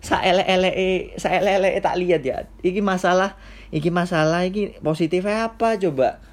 saele 0.00 0.40
ele 0.48 0.72
saele 1.20 1.60
ele 1.60 1.68
tak 1.84 2.00
lihat 2.00 2.24
ya. 2.24 2.48
Iki 2.64 2.80
masalah 2.80 3.36
iki 3.68 3.92
masalah 3.92 4.48
iki 4.48 4.80
positifnya 4.80 5.52
apa? 5.52 5.76
Coba 5.76 6.24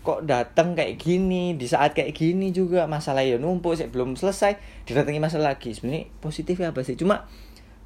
kok 0.00 0.24
datang 0.24 0.72
kayak 0.72 0.96
gini 0.96 1.60
di 1.60 1.68
saat 1.68 1.92
kayak 1.92 2.16
gini 2.16 2.56
juga 2.56 2.88
masalah 2.88 3.20
ya 3.20 3.36
numpuk 3.36 3.76
sih 3.76 3.92
belum 3.92 4.16
selesai 4.16 4.56
didatangi 4.88 5.20
masalah 5.20 5.52
lagi. 5.52 5.76
Sebenarnya 5.76 6.08
positifnya 6.24 6.72
apa 6.72 6.80
sih? 6.80 6.96
Cuma 6.96 7.28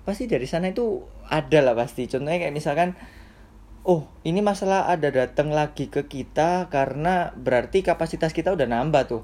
pasti 0.07 0.31
dari 0.31 0.47
sana 0.47 0.71
itu 0.71 1.03
ada 1.27 1.59
lah 1.59 1.75
pasti. 1.75 2.07
Contohnya 2.07 2.39
kayak 2.39 2.55
misalkan 2.55 2.95
oh 3.83 4.07
ini 4.23 4.39
masalah 4.47 4.87
ada 4.87 5.11
datang 5.11 5.51
lagi 5.51 5.91
ke 5.91 6.07
kita 6.07 6.71
karena 6.71 7.35
berarti 7.35 7.83
kapasitas 7.83 8.31
kita 8.31 8.55
udah 8.55 8.71
nambah 8.71 9.03
tuh 9.11 9.23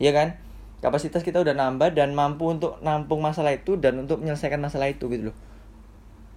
ya 0.00 0.12
kan? 0.14 0.38
Kapasitas 0.82 1.22
kita 1.22 1.38
udah 1.38 1.54
nambah 1.54 1.94
dan 1.94 2.10
mampu 2.10 2.50
untuk 2.50 2.82
nampung 2.82 3.22
masalah 3.22 3.54
itu 3.54 3.78
dan 3.78 4.02
untuk 4.02 4.18
menyelesaikan 4.18 4.58
masalah 4.58 4.90
itu 4.90 5.06
gitu 5.06 5.30
loh. 5.30 5.36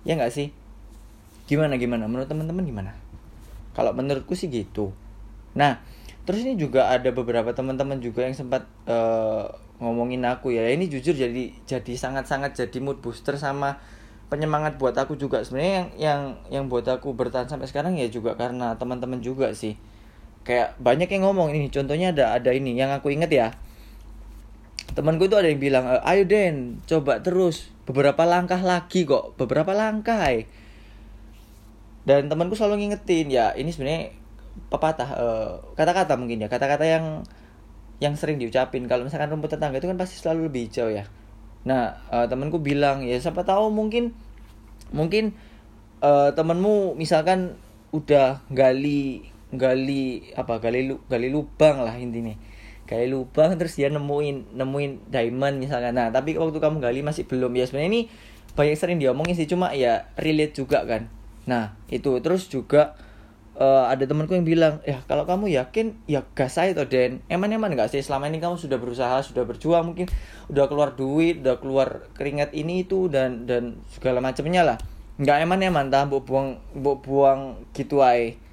Ya 0.05 0.13
nggak 0.13 0.29
sih? 0.29 0.53
Gimana 1.49 1.81
gimana? 1.81 2.05
Menurut 2.05 2.29
teman-teman 2.29 2.61
gimana? 2.61 2.91
Kalau 3.73 3.91
menurutku 3.97 4.37
sih 4.37 4.47
gitu. 4.53 4.93
Nah 5.57 5.81
terus 6.25 6.45
ini 6.45 6.57
juga 6.57 6.89
ada 6.89 7.09
beberapa 7.09 7.53
teman-teman 7.53 8.01
juga 8.01 8.25
yang 8.25 8.37
sempat 8.37 8.69
uh, 8.85 9.49
ngomongin 9.81 10.21
aku 10.29 10.53
ya. 10.53 10.69
Ini 10.69 10.93
jujur 10.93 11.17
jadi 11.17 11.49
jadi 11.65 11.93
sangat-sangat 11.97 12.53
jadi 12.53 12.77
mood 12.85 13.01
booster 13.01 13.41
sama 13.41 13.81
penyemangat 14.29 14.77
buat 14.77 14.93
aku 14.93 15.17
juga. 15.17 15.41
Sebenarnya 15.41 15.73
yang 15.73 15.87
yang 15.97 16.21
yang 16.53 16.63
buat 16.69 16.85
aku 16.85 17.17
bertahan 17.17 17.49
sampai 17.49 17.65
sekarang 17.65 17.97
ya 17.97 18.05
juga 18.13 18.37
karena 18.37 18.77
teman-teman 18.77 19.25
juga 19.25 19.49
sih 19.57 19.73
kayak 20.45 20.77
banyak 20.77 21.09
yang 21.09 21.25
ngomong 21.27 21.51
ini 21.57 21.67
contohnya 21.73 22.13
ada 22.13 22.37
ada 22.37 22.53
ini. 22.53 22.77
Yang 22.77 23.01
aku 23.01 23.11
inget 23.11 23.31
ya 23.33 23.47
temanku 24.93 25.25
itu 25.27 25.35
ada 25.35 25.49
yang 25.49 25.59
bilang 25.59 25.89
e, 25.89 25.97
ayo 26.05 26.23
Den 26.23 26.79
coba 26.85 27.19
terus. 27.19 27.73
Beberapa 27.85 28.25
langkah 28.25 28.57
lagi 28.65 29.05
kok 29.05 29.37
beberapa 29.37 29.69
langkah 29.69 30.17
eh. 30.33 30.49
dan 32.01 32.25
temanku 32.25 32.57
selalu 32.57 32.81
ngingetin 32.81 33.29
ya 33.29 33.53
ini 33.53 33.69
sebenarnya 33.69 34.09
pepatah 34.73 35.09
eh, 35.13 35.51
kata-kata 35.77 36.13
uh, 36.15 36.17
mungkin 36.17 36.41
ya 36.41 36.49
kata-kata 36.49 36.81
yang 36.81 37.05
yang 38.01 38.17
sering 38.17 38.41
diucapin. 38.41 38.89
Kalau 38.89 39.05
misalkan 39.05 39.29
rumput 39.29 39.53
tetangga 39.53 39.77
itu 39.77 39.85
kan 39.85 40.01
pasti 40.01 40.17
selalu 40.17 40.49
lebih 40.49 40.65
hijau 40.65 40.89
ya. 40.89 41.05
Nah 41.69 42.01
uh, 42.09 42.25
temanku 42.25 42.57
bilang 42.57 43.05
ya 43.05 43.21
siapa 43.21 43.45
tahu 43.45 43.69
mungkin 43.69 44.17
mungkin 44.89 45.37
uh, 46.01 46.33
temenmu 46.33 46.97
misalkan 46.97 47.53
udah 47.93 48.41
gali 48.49 49.29
gali 49.57 50.31
apa 50.37 50.61
gali 50.61 50.93
gali 51.09 51.27
lubang 51.31 51.81
lah 51.81 51.95
intinya. 51.97 52.33
Gali 52.85 53.09
lubang 53.09 53.57
terus 53.57 53.73
dia 53.75 53.89
nemuin 53.89 54.53
nemuin 54.53 55.09
diamond 55.09 55.55
misalkan. 55.57 55.97
Nah 55.97 56.13
tapi 56.13 56.37
waktu 56.37 56.61
kamu 56.61 56.77
gali 56.79 57.01
masih 57.01 57.25
belum. 57.25 57.51
Ya 57.57 57.65
sebenarnya 57.65 57.89
ini 57.89 58.01
banyak 58.53 58.77
sering 58.77 58.97
diomongin 59.01 59.35
sih 59.35 59.49
cuma 59.49 59.73
ya 59.73 60.07
relate 60.15 60.53
juga 60.53 60.85
kan. 60.85 61.09
Nah 61.49 61.73
itu. 61.89 62.21
Terus 62.21 62.45
juga 62.47 62.93
uh, 63.57 63.89
ada 63.89 64.05
temanku 64.05 64.37
yang 64.37 64.45
bilang 64.45 64.85
ya 64.85 65.01
kalau 65.09 65.25
kamu 65.25 65.51
yakin 65.57 65.97
ya 66.05 66.23
gas 66.37 66.61
aja 66.61 66.77
toh 66.77 66.85
Den. 66.85 67.25
Emang 67.25 67.49
emang 67.49 67.73
nggak 67.73 67.89
sih? 67.89 68.05
Selama 68.05 68.29
ini 68.29 68.37
kamu 68.37 68.61
sudah 68.61 68.77
berusaha 68.77 69.17
sudah 69.25 69.43
berjuang 69.49 69.91
mungkin. 69.91 70.05
Udah 70.53 70.69
keluar 70.69 70.93
duit 70.93 71.41
udah 71.41 71.57
keluar 71.57 72.05
keringat 72.13 72.53
ini 72.53 72.85
itu 72.85 73.09
dan 73.09 73.49
dan 73.49 73.81
segala 73.89 74.21
macamnya 74.21 74.61
lah. 74.61 74.77
Nggak 75.17 75.37
eman 75.47 75.59
eman 75.63 75.85
tah 75.89 76.05
bu 76.05 76.21
buang 76.21 76.61
bu 76.75 77.01
buang 77.01 77.65
gitu 77.73 78.05
aja 78.05 78.44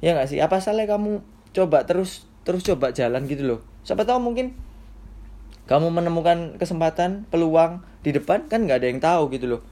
ya 0.00 0.16
nggak 0.16 0.28
sih? 0.28 0.38
Apa 0.42 0.60
salah 0.60 0.84
kamu 0.84 1.22
coba 1.52 1.84
terus 1.88 2.28
terus 2.46 2.62
coba 2.62 2.92
jalan 2.92 3.24
gitu 3.26 3.44
loh? 3.44 3.60
Siapa 3.82 4.04
tahu 4.04 4.18
mungkin 4.20 4.54
kamu 5.66 5.90
menemukan 5.90 6.58
kesempatan 6.62 7.26
peluang 7.26 7.82
di 8.06 8.14
depan 8.14 8.46
kan 8.46 8.62
nggak 8.64 8.78
ada 8.82 8.88
yang 8.88 9.00
tahu 9.02 9.22
gitu 9.34 9.46
loh. 9.58 9.62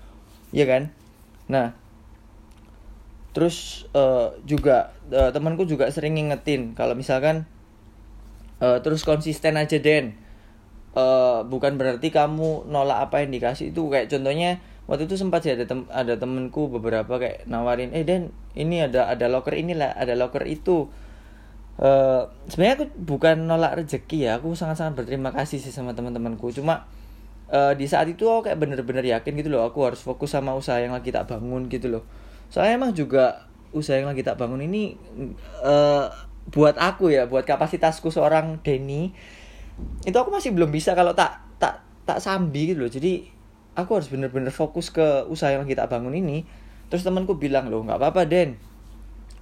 Ya 0.50 0.66
kan? 0.66 0.90
Nah 1.46 1.76
terus 3.34 3.86
uh, 3.94 4.30
juga 4.46 4.94
uh, 5.10 5.34
temanku 5.34 5.66
juga 5.66 5.90
sering 5.90 6.14
ngingetin 6.14 6.78
kalau 6.78 6.94
misalkan 6.94 7.50
uh, 8.62 8.78
terus 8.82 9.02
konsisten 9.02 9.58
aja 9.58 9.78
Den. 9.78 10.18
Uh, 10.94 11.42
bukan 11.50 11.74
berarti 11.74 12.14
kamu 12.14 12.70
nolak 12.70 13.10
apa 13.10 13.26
yang 13.26 13.34
dikasih. 13.34 13.74
Itu 13.74 13.90
kayak 13.90 14.06
contohnya 14.06 14.62
waktu 14.84 15.08
itu 15.08 15.16
sempat 15.16 15.44
sih 15.44 15.56
ada 15.56 15.64
tem 15.64 15.88
ada 15.88 16.14
temenku 16.20 16.68
beberapa 16.68 17.16
kayak 17.16 17.48
nawarin 17.48 17.90
eh 17.96 18.04
Den 18.04 18.32
ini 18.52 18.84
ada 18.84 19.08
ada 19.08 19.26
locker 19.32 19.56
inilah 19.56 19.96
ada 19.96 20.12
locker 20.14 20.44
itu. 20.44 20.88
Uh, 21.74 22.30
sebenarnya 22.46 22.74
aku 22.78 22.86
bukan 23.02 23.50
nolak 23.50 23.74
rezeki 23.74 24.30
ya 24.30 24.38
aku 24.38 24.54
sangat 24.54 24.78
sangat 24.78 25.02
berterima 25.02 25.34
kasih 25.34 25.58
sih 25.58 25.74
sama 25.74 25.90
teman-temanku. 25.90 26.54
Cuma 26.54 26.86
uh, 27.50 27.74
di 27.74 27.90
saat 27.90 28.06
itu 28.06 28.30
aku 28.30 28.46
kayak 28.46 28.62
bener-bener 28.62 29.02
yakin 29.02 29.34
gitu 29.34 29.50
loh 29.50 29.66
aku 29.66 29.82
harus 29.82 29.98
fokus 29.98 30.30
sama 30.30 30.54
usaha 30.54 30.78
yang 30.78 30.94
lagi 30.94 31.10
tak 31.10 31.26
bangun 31.26 31.66
gitu 31.66 31.90
loh. 31.90 32.06
Soalnya 32.46 32.78
emang 32.78 32.94
juga 32.94 33.50
usaha 33.74 33.98
yang 33.98 34.06
lagi 34.06 34.22
tak 34.22 34.38
bangun 34.38 34.62
ini 34.62 34.94
uh, 35.66 36.06
buat 36.54 36.78
aku 36.78 37.10
ya 37.10 37.26
buat 37.26 37.42
kapasitasku 37.42 38.14
seorang 38.14 38.62
Denny 38.62 39.10
itu 40.06 40.14
aku 40.14 40.30
masih 40.30 40.54
belum 40.54 40.70
bisa 40.70 40.94
kalau 40.94 41.10
tak 41.10 41.42
tak 41.58 41.82
tak 42.06 42.22
sambi 42.22 42.70
gitu 42.70 42.86
loh. 42.86 42.92
Jadi 42.92 43.33
aku 43.74 44.00
harus 44.00 44.08
bener-bener 44.10 44.50
fokus 44.54 44.90
ke 44.90 45.26
usaha 45.26 45.50
yang 45.50 45.66
tak 45.66 45.90
bangun 45.90 46.14
ini. 46.14 46.46
Terus 46.88 47.02
temanku 47.02 47.38
bilang 47.38 47.68
loh 47.68 47.82
nggak 47.82 47.98
apa-apa 47.98 48.22
Den. 48.26 48.56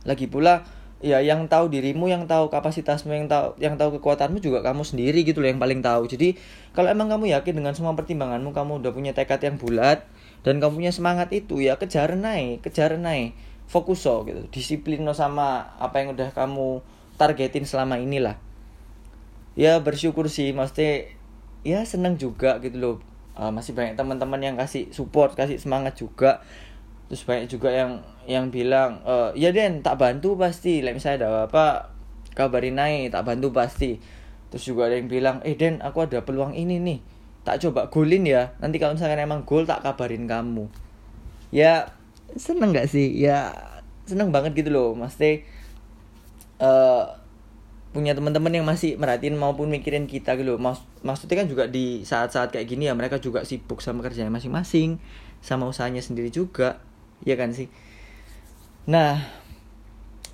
Lagi 0.09 0.27
pula 0.27 0.65
ya 1.03 1.19
yang 1.19 1.51
tahu 1.51 1.67
dirimu 1.69 2.07
yang 2.07 2.31
tahu 2.31 2.47
kapasitasmu 2.49 3.11
yang 3.11 3.27
tahu 3.27 3.59
yang 3.59 3.75
tahu 3.75 3.99
kekuatanmu 3.99 4.39
juga 4.39 4.63
kamu 4.63 4.87
sendiri 4.87 5.27
gitu 5.27 5.45
loh 5.45 5.53
yang 5.53 5.61
paling 5.61 5.85
tahu. 5.85 6.09
Jadi 6.09 6.39
kalau 6.73 6.89
emang 6.89 7.13
kamu 7.13 7.35
yakin 7.37 7.55
dengan 7.61 7.75
semua 7.77 7.93
pertimbanganmu 7.93 8.51
kamu 8.55 8.81
udah 8.81 8.93
punya 8.95 9.13
tekad 9.13 9.43
yang 9.45 9.61
bulat 9.61 10.07
dan 10.43 10.59
kamu 10.63 10.83
punya 10.83 10.93
semangat 10.95 11.29
itu 11.35 11.61
ya 11.61 11.77
kejar 11.77 12.17
naik 12.17 12.65
kejar 12.65 12.97
naik. 12.97 13.37
Fokus 13.69 14.05
so 14.05 14.25
gitu. 14.25 14.49
Disiplin 14.53 15.01
no 15.05 15.13
sama 15.17 15.77
apa 15.81 16.03
yang 16.03 16.13
udah 16.13 16.35
kamu 16.35 16.83
targetin 17.17 17.65
selama 17.65 18.01
inilah. 18.01 18.37
Ya 19.59 19.77
bersyukur 19.83 20.29
sih. 20.33 20.53
Maksudnya 20.57 21.09
ya 21.63 21.85
seneng 21.87 22.19
juga 22.19 22.59
gitu 22.59 22.79
loh 22.79 23.12
uh, 23.37 23.51
masih 23.53 23.73
banyak 23.73 23.95
teman-teman 23.97 24.41
yang 24.41 24.57
kasih 24.59 24.91
support 24.93 25.37
kasih 25.37 25.57
semangat 25.57 25.97
juga. 25.97 26.45
Terus 27.09 27.29
banyak 27.29 27.47
juga 27.53 27.69
yang 27.69 28.01
yang 28.25 28.49
bilang 28.49 29.05
uh, 29.05 29.37
ya 29.37 29.53
Den 29.53 29.85
tak 29.85 30.01
bantu 30.01 30.37
pasti. 30.41 30.81
Like 30.81 30.97
misalnya 30.97 31.29
ada 31.29 31.29
apa 31.49 31.93
kabarin 32.33 32.81
naik 32.81 33.13
tak 33.13 33.29
bantu 33.29 33.53
pasti. 33.53 34.01
Terus 34.49 34.65
juga 34.65 34.89
ada 34.89 34.97
yang 34.97 35.09
bilang 35.09 35.41
eh 35.45 35.57
Den 35.57 35.81
aku 35.85 36.09
ada 36.09 36.25
peluang 36.25 36.57
ini 36.57 36.81
nih. 36.81 36.99
Tak 37.45 37.61
coba 37.69 37.93
golin 37.93 38.25
ya. 38.25 38.57
Nanti 38.63 38.81
kalau 38.81 38.97
misalkan 38.97 39.21
emang 39.21 39.45
gol 39.45 39.69
tak 39.69 39.85
kabarin 39.85 40.25
kamu. 40.25 40.73
Ya 41.53 41.93
seneng 42.33 42.73
nggak 42.73 42.89
sih? 42.89 43.13
Ya 43.13 43.53
seneng 44.09 44.33
banget 44.33 44.57
gitu 44.57 44.73
loh. 44.73 44.97
Maksudnya 44.97 45.45
uh, 46.63 47.05
punya 47.93 48.17
teman-teman 48.17 48.57
yang 48.57 48.65
masih 48.65 48.97
merhatiin 48.97 49.37
maupun 49.37 49.69
mikirin 49.69 50.09
kita 50.09 50.33
gitu 50.41 50.57
loh. 50.57 50.61
Mas 50.61 50.81
maksudnya 51.03 51.43
kan 51.43 51.49
juga 51.51 51.67
di 51.67 52.07
saat-saat 52.07 52.55
kayak 52.55 52.67
gini 52.67 52.87
ya 52.87 52.95
mereka 52.95 53.19
juga 53.19 53.43
sibuk 53.43 53.83
sama 53.83 54.03
kerjanya 54.07 54.31
masing-masing 54.31 55.03
sama 55.43 55.67
usahanya 55.67 56.03
sendiri 56.03 56.31
juga 56.31 56.83
ya 57.27 57.35
kan 57.35 57.51
sih? 57.51 57.67
Nah 58.87 59.23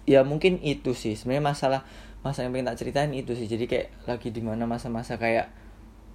ya 0.08 0.24
mungkin 0.24 0.60
itu 0.64 0.92
sih. 0.96 1.16
Sebenarnya 1.16 1.44
masalah 1.44 1.80
masa 2.20 2.44
yang 2.44 2.52
pengen 2.52 2.68
tak 2.72 2.84
ceritain 2.84 3.12
itu 3.12 3.32
sih. 3.36 3.48
Jadi 3.48 3.64
kayak 3.68 3.88
lagi 4.04 4.28
di 4.32 4.40
mana 4.44 4.68
masa-masa 4.68 5.16
kayak 5.16 5.48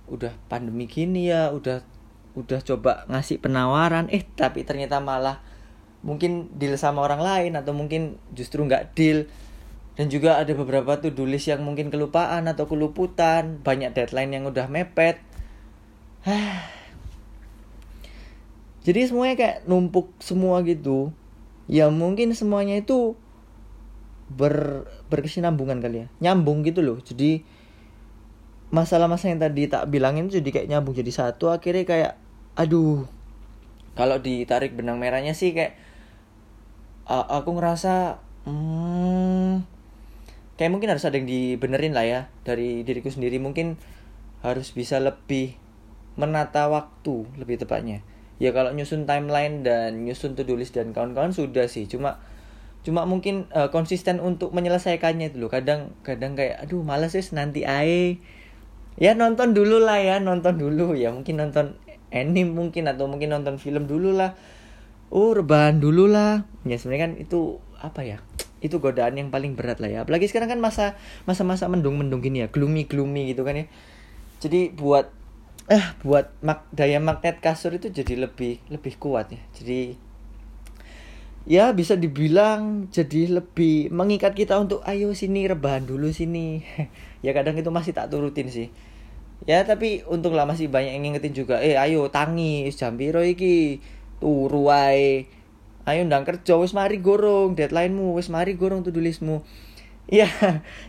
udah 0.09 0.35
pandemi 0.51 0.85
gini 0.85 1.31
ya 1.31 1.49
udah 1.55 1.79
udah 2.33 2.59
coba 2.65 3.05
ngasih 3.07 3.39
penawaran 3.39 4.09
eh 4.09 4.25
tapi 4.25 4.65
ternyata 4.65 4.99
malah 4.99 5.39
mungkin 6.03 6.51
deal 6.59 6.75
sama 6.75 7.05
orang 7.05 7.23
lain 7.23 7.53
atau 7.55 7.71
mungkin 7.71 8.19
justru 8.35 8.65
nggak 8.67 8.91
deal 8.97 9.23
dan 9.93 10.09
juga 10.09 10.41
ada 10.41 10.49
beberapa 10.57 10.97
tuh 10.97 11.13
tulis 11.13 11.45
yang 11.45 11.61
mungkin 11.61 11.93
kelupaan 11.93 12.49
atau 12.49 12.65
keluputan. 12.65 13.61
Banyak 13.61 13.93
deadline 13.93 14.33
yang 14.33 14.49
udah 14.49 14.65
mepet. 14.65 15.21
Jadi 18.85 18.99
semuanya 19.05 19.35
kayak 19.37 19.57
numpuk 19.69 20.09
semua 20.17 20.65
gitu. 20.65 21.13
Ya 21.69 21.93
mungkin 21.93 22.33
semuanya 22.33 22.81
itu 22.81 23.13
ber 24.33 24.89
berkesinambungan 25.13 25.77
kali 25.77 25.97
ya. 26.03 26.07
Nyambung 26.25 26.65
gitu 26.65 26.81
loh. 26.81 26.97
Jadi 26.97 27.45
masalah-masalah 28.73 29.29
yang 29.37 29.41
tadi 29.45 29.69
tak 29.69 29.93
bilangin 29.93 30.25
jadi 30.25 30.49
kayak 30.49 30.67
nyambung 30.73 30.97
jadi 30.97 31.13
satu. 31.13 31.53
Akhirnya 31.53 31.85
kayak 31.85 32.13
aduh. 32.57 33.05
Kalau 33.93 34.17
ditarik 34.17 34.73
benang 34.73 34.97
merahnya 34.97 35.37
sih 35.37 35.53
kayak 35.53 35.77
aku 37.05 37.61
ngerasa 37.61 38.17
hmm, 38.49 39.72
kayak 40.55 40.71
mungkin 40.71 40.93
harus 40.93 41.05
ada 41.05 41.17
yang 41.17 41.25
dibenerin 41.25 41.93
lah 41.97 42.05
ya 42.05 42.21
dari 42.45 42.85
diriku 42.85 43.09
sendiri. 43.09 43.41
Mungkin 43.41 43.77
harus 44.43 44.75
bisa 44.75 44.99
lebih 44.99 45.57
menata 46.19 46.69
waktu 46.69 47.25
lebih 47.39 47.61
tepatnya. 47.61 48.05
Ya 48.37 48.51
kalau 48.51 48.73
nyusun 48.75 49.07
timeline 49.07 49.63
dan 49.63 50.05
nyusun 50.05 50.35
to 50.35 50.43
do 50.43 50.57
list 50.57 50.75
dan 50.75 50.91
kawan-kawan 50.91 51.33
sudah 51.33 51.65
sih. 51.65 51.87
Cuma 51.89 52.21
cuma 52.83 53.07
mungkin 53.07 53.47
uh, 53.55 53.71
konsisten 53.71 54.19
untuk 54.19 54.51
menyelesaikannya 54.51 55.33
itu 55.33 55.37
loh. 55.41 55.49
Kadang 55.49 55.95
kadang 56.03 56.35
kayak 56.37 56.67
aduh 56.67 56.83
males 56.83 57.15
sih 57.15 57.23
nanti 57.33 57.63
ae. 57.63 58.19
Ya 58.99 59.17
nonton 59.17 59.57
dulu 59.57 59.81
lah 59.81 59.97
ya 59.97 60.21
nonton 60.21 60.59
dulu. 60.59 60.93
Ya 60.93 61.09
mungkin 61.09 61.39
nonton 61.39 61.79
anime 62.13 62.53
mungkin 62.53 62.85
atau 62.85 63.09
mungkin 63.09 63.33
nonton 63.33 63.57
film 63.57 63.89
dulu 63.89 64.13
lah. 64.13 64.37
Oh 65.09 65.33
rebahan 65.33 65.81
dulu 65.81 66.05
lah. 66.09 66.45
Ya 66.67 66.77
sebenarnya 66.77 67.01
kan 67.09 67.13
itu 67.17 67.57
apa 67.79 68.05
ya 68.05 68.17
itu 68.63 68.79
godaan 68.79 69.19
yang 69.19 69.27
paling 69.27 69.59
berat 69.59 69.83
lah 69.83 69.91
ya. 69.91 69.99
Apalagi 70.07 70.31
sekarang 70.31 70.47
kan 70.55 70.59
masa 70.63 70.95
masa 71.27 71.43
masa 71.43 71.67
mendung 71.67 71.99
mendung 71.99 72.23
gini 72.23 72.41
ya. 72.41 72.47
Gloomy 72.47 72.87
gloomy 72.87 73.35
gitu 73.35 73.43
kan 73.43 73.59
ya. 73.59 73.65
Jadi 74.39 74.71
buat 74.71 75.11
eh 75.67 75.85
buat 76.03 76.31
mak 76.39 76.67
daya 76.71 76.99
magnet 77.03 77.43
kasur 77.43 77.75
itu 77.75 77.91
jadi 77.91 78.23
lebih 78.23 78.63
lebih 78.71 78.95
kuat 78.95 79.35
ya. 79.35 79.41
Jadi 79.59 79.99
ya 81.43 81.75
bisa 81.75 81.99
dibilang 81.99 82.87
jadi 82.87 83.43
lebih 83.43 83.91
mengikat 83.91 84.31
kita 84.31 84.55
untuk 84.55 84.79
ayo 84.87 85.11
sini 85.11 85.43
rebahan 85.45 85.83
dulu 85.83 86.09
sini. 86.15 86.63
Ya 87.23 87.31
kadang 87.31 87.55
itu 87.55 87.71
masih 87.71 87.95
tak 87.95 88.11
turutin 88.11 88.51
sih. 88.51 88.67
Ya 89.47 89.63
tapi 89.63 90.03
untunglah 90.07 90.43
masih 90.43 90.67
banyak 90.67 90.91
yang 90.91 91.03
ngingetin 91.07 91.31
juga 91.31 91.63
eh 91.63 91.79
ayo 91.79 92.11
tangi 92.11 92.67
jam 92.75 92.99
piro 92.99 93.23
iki? 93.23 93.79
Turu 94.19 94.67
wae 94.67 95.23
ayo 95.83 96.01
ndang 96.07 96.23
kerja 96.23 96.55
wis 96.55 96.71
mari 96.71 96.99
gorong 97.03 97.59
deadlinemu 97.59 98.15
wis 98.15 98.31
mari 98.31 98.55
gorong 98.55 98.83
tuh 98.83 98.95
tulismu 98.95 99.43
Iya, 100.03 100.27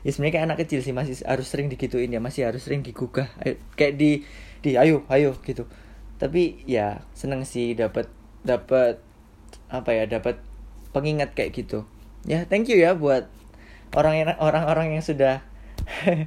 ya 0.03 0.11
sebenarnya 0.11 0.35
kayak 0.35 0.47
anak 0.51 0.59
kecil 0.67 0.83
sih 0.83 0.91
masih 0.91 1.23
harus 1.23 1.47
sering 1.47 1.71
digituin 1.71 2.11
ya, 2.11 2.19
masih 2.19 2.51
harus 2.51 2.67
sering 2.67 2.83
digugah, 2.83 3.31
kayak 3.79 3.95
di 3.95 4.27
di 4.59 4.75
ayo 4.75 5.07
ayo 5.07 5.39
gitu. 5.47 5.71
Tapi 6.19 6.67
ya 6.67 7.07
seneng 7.15 7.47
sih 7.47 7.79
dapat 7.79 8.11
dapat 8.43 8.99
apa 9.71 9.91
ya 9.95 10.11
dapat 10.11 10.43
pengingat 10.91 11.39
kayak 11.39 11.55
gitu. 11.55 11.87
Ya 12.27 12.43
thank 12.51 12.67
you 12.67 12.75
ya 12.75 12.99
buat 12.99 13.31
orang 13.95 14.35
orang-orang 14.43 14.99
yang 14.99 15.05
sudah 15.07 15.47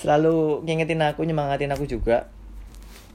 selalu 0.00 0.62
ngingetin 0.62 1.02
aku 1.02 1.26
nyemangatin 1.26 1.74
aku 1.74 1.90
juga. 1.90 2.30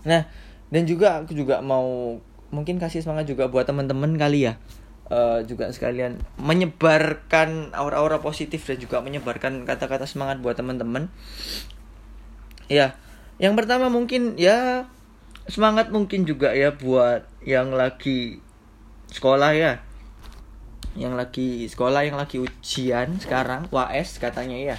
Nah 0.03 0.27
dan 0.67 0.83
juga 0.83 1.23
aku 1.23 1.31
juga 1.31 1.63
mau 1.63 2.19
mungkin 2.55 2.79
kasih 2.79 3.03
semangat 3.03 3.27
juga 3.27 3.51
buat 3.51 3.67
teman-teman 3.67 4.15
kali 4.15 4.47
ya. 4.47 4.55
Uh, 5.05 5.45
juga 5.45 5.69
sekalian 5.69 6.17
menyebarkan 6.41 7.75
aura-aura 7.77 8.23
positif 8.23 8.65
dan 8.65 8.81
juga 8.81 9.05
menyebarkan 9.05 9.61
kata-kata 9.69 10.09
semangat 10.09 10.41
buat 10.41 10.57
teman-teman 10.57 11.13
ya 12.65 12.97
yang 13.37 13.53
pertama 13.53 13.91
mungkin 13.91 14.33
ya 14.39 14.87
semangat 15.45 15.91
mungkin 15.91 16.23
juga 16.23 16.55
ya 16.55 16.71
buat 16.73 17.27
yang 17.43 17.75
lagi 17.75 18.39
sekolah 19.11 19.51
ya. 19.53 19.83
Yang 20.95 21.13
lagi 21.19 21.47
sekolah 21.67 22.01
yang 22.07 22.15
lagi 22.15 22.39
ujian 22.39 23.19
sekarang 23.19 23.67
UAS 23.69 24.17
katanya 24.23 24.55
ya. 24.55 24.77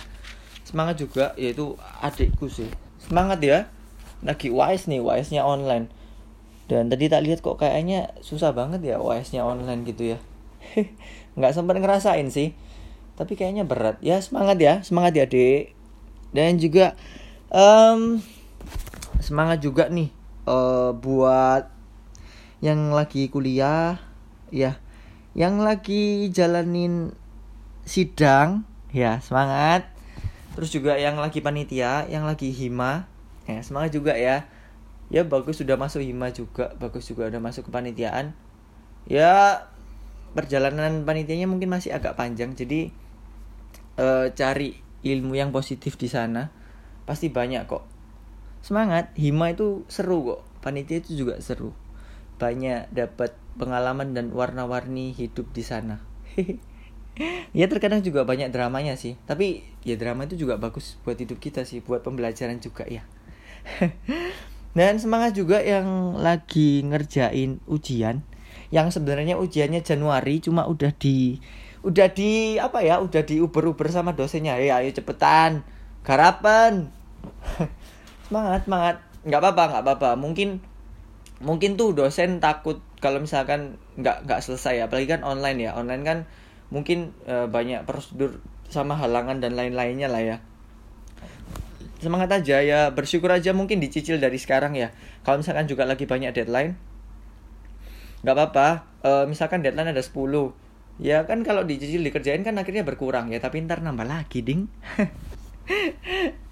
Semangat 0.65 0.97
juga 0.97 1.37
yaitu 1.37 1.77
adikku 2.01 2.49
sih. 2.49 2.73
Semangat 2.97 3.45
ya. 3.45 3.69
Lagi 4.25 4.49
UAS 4.49 4.89
nih 4.89 5.05
UAS-nya 5.05 5.45
online 5.45 5.93
dan 6.67 6.91
tadi 6.91 7.07
tak 7.07 7.23
lihat 7.23 7.39
kok 7.47 7.63
kayaknya 7.63 8.11
susah 8.19 8.51
banget 8.51 8.83
ya 8.83 8.97
UAS-nya 8.99 9.47
online 9.47 9.87
gitu 9.87 10.15
ya. 10.15 10.19
Nggak 11.39 11.55
sempat 11.55 11.79
ngerasain 11.79 12.27
sih. 12.31 12.59
Tapi 13.15 13.39
kayaknya 13.39 13.63
berat. 13.63 14.03
Ya 14.03 14.19
semangat 14.19 14.59
ya. 14.59 14.83
Semangat 14.83 15.15
ya 15.15 15.25
adik 15.31 15.77
dan 16.35 16.59
juga 16.61 16.93
um, 17.49 18.21
semangat 19.23 19.63
juga 19.65 19.89
nih 19.89 20.11
uh, 20.45 20.93
buat 20.93 21.71
yang 22.59 22.91
lagi 22.91 23.31
kuliah 23.31 24.03
ya. 24.51 24.83
Yang 25.39 25.55
lagi 25.63 26.03
jalanin 26.35 27.15
sidang 27.87 28.67
ya 28.91 29.23
semangat. 29.23 29.87
Terus 30.59 30.75
juga 30.75 30.99
yang 30.99 31.21
lagi 31.21 31.39
panitia 31.39 32.11
yang 32.11 32.27
lagi 32.27 32.51
hima 32.51 33.07
ya 33.47 33.63
semangat 33.63 33.95
juga 33.95 34.19
ya 34.19 34.49
ya 35.13 35.23
bagus 35.23 35.63
sudah 35.63 35.79
masuk 35.79 36.03
hima 36.03 36.35
juga 36.35 36.75
bagus 36.77 37.07
juga 37.07 37.31
udah 37.31 37.39
masuk 37.39 37.69
ke 37.69 37.71
panitiaan 37.71 38.35
ya 39.07 39.63
perjalanan 40.35 41.07
panitianya 41.07 41.47
mungkin 41.47 41.71
masih 41.71 41.95
agak 41.95 42.19
panjang 42.19 42.53
jadi 42.59 42.91
uh, 43.97 44.29
cari 44.35 44.77
ilmu 45.07 45.39
yang 45.39 45.55
positif 45.55 45.95
di 45.95 46.11
sana 46.11 46.51
pasti 47.07 47.31
banyak 47.31 47.71
kok 47.71 47.87
semangat 48.67 49.15
hima 49.15 49.55
itu 49.55 49.87
seru 49.87 50.27
kok 50.27 50.43
panitia 50.59 50.99
itu 50.99 51.23
juga 51.23 51.39
seru 51.39 51.71
banyak 52.37 52.93
dapat 52.93 53.33
pengalaman 53.57 54.13
dan 54.13 54.31
warna-warni 54.31 55.17
hidup 55.17 55.49
di 55.57 55.65
sana. 55.65 56.05
ya 57.59 57.67
terkadang 57.67 58.05
juga 58.05 58.29
banyak 58.29 58.53
dramanya 58.53 58.95
sih, 59.01 59.17
tapi 59.25 59.65
ya 59.83 59.97
drama 59.97 60.29
itu 60.29 60.37
juga 60.37 60.61
bagus 60.61 61.01
buat 61.03 61.17
hidup 61.17 61.41
kita 61.41 61.65
sih, 61.65 61.81
buat 61.81 62.05
pembelajaran 62.05 62.61
juga 62.61 62.85
ya. 62.85 63.03
dan 64.77 65.01
semangat 65.01 65.33
juga 65.33 65.65
yang 65.65 66.21
lagi 66.21 66.85
ngerjain 66.85 67.65
ujian, 67.65 68.21
yang 68.69 68.93
sebenarnya 68.93 69.41
ujiannya 69.41 69.81
Januari 69.81 70.45
cuma 70.45 70.69
udah 70.69 70.93
di 70.93 71.41
udah 71.81 72.13
di 72.13 72.61
apa 72.61 72.85
ya, 72.85 73.01
udah 73.01 73.25
di 73.25 73.41
uber-uber 73.41 73.89
sama 73.89 74.13
dosennya. 74.13 74.61
Ya 74.61 74.85
ayo 74.85 74.93
cepetan, 74.93 75.65
garapan. 76.05 76.93
semangat, 78.29 78.69
semangat. 78.69 78.97
nggak 79.25 79.41
apa-apa, 79.41 79.65
nggak 79.73 79.85
apa-apa. 79.89 80.11
Mungkin 80.21 80.61
mungkin 81.41 81.81
tuh 81.81 81.97
dosen 81.97 82.37
takut 82.45 82.85
kalau 83.01 83.21
misalkan 83.25 83.81
nggak 83.97 84.29
nggak 84.29 84.41
selesai 84.45 84.85
apalagi 84.89 85.09
kan 85.17 85.25
online 85.25 85.69
ya 85.69 85.77
online 85.77 86.03
kan 86.05 86.19
mungkin 86.73 87.13
e, 87.29 87.45
banyak 87.45 87.85
prosedur 87.85 88.41
sama 88.73 88.97
halangan 88.97 89.39
dan 89.39 89.53
lain-lainnya 89.53 90.09
lah 90.09 90.23
ya 90.25 90.37
semangat 92.01 92.31
aja 92.43 92.61
ya 92.61 92.93
bersyukur 92.93 93.33
aja 93.33 93.57
mungkin 93.57 93.81
dicicil 93.81 94.21
dari 94.21 94.37
sekarang 94.37 94.77
ya. 94.77 94.93
Kalau 95.25 95.41
misalkan 95.41 95.67
juga 95.69 95.89
lagi 95.89 96.05
banyak 96.05 96.33
deadline 96.37 96.77
nggak 98.25 98.35
apa-apa. 98.35 98.69
E, 99.05 99.11
misalkan 99.31 99.63
deadline 99.63 99.93
ada 99.93 100.03
10 100.03 100.17
ya 100.97 101.29
kan 101.29 101.45
kalau 101.45 101.69
dicicil 101.69 102.01
dikerjain 102.01 102.41
kan 102.41 102.57
akhirnya 102.57 102.83
berkurang 102.85 103.33
ya. 103.33 103.39
Tapi 103.41 103.65
ntar 103.65 103.81
nambah 103.81 104.07
lagi 104.07 104.41
ding. 104.43 104.69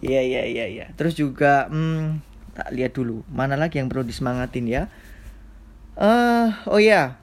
Iya 0.00 0.24
iya 0.24 0.42
iya 0.48 0.64
iya. 0.64 0.86
Terus 0.96 1.12
juga 1.12 1.68
hmm, 1.68 2.24
tak 2.56 2.72
lihat 2.72 2.96
dulu 2.96 3.20
mana 3.28 3.52
lagi 3.60 3.76
yang 3.76 3.92
perlu 3.92 4.06
disemangatin 4.06 4.64
ya? 4.64 4.88
Uh, 5.98 6.54
oh 6.70 6.80
ya 6.80 7.18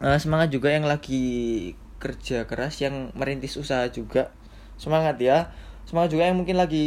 uh, 0.00 0.18
semangat 0.22 0.54
juga 0.54 0.70
yang 0.70 0.86
lagi 0.86 1.74
kerja 1.98 2.46
keras 2.46 2.78
yang 2.80 3.10
merintis 3.18 3.58
usaha 3.58 3.84
juga. 3.90 4.30
Semangat 4.78 5.18
ya 5.18 5.50
semangat 5.88 6.12
juga 6.12 6.28
yang 6.28 6.36
mungkin 6.36 6.60
lagi 6.60 6.86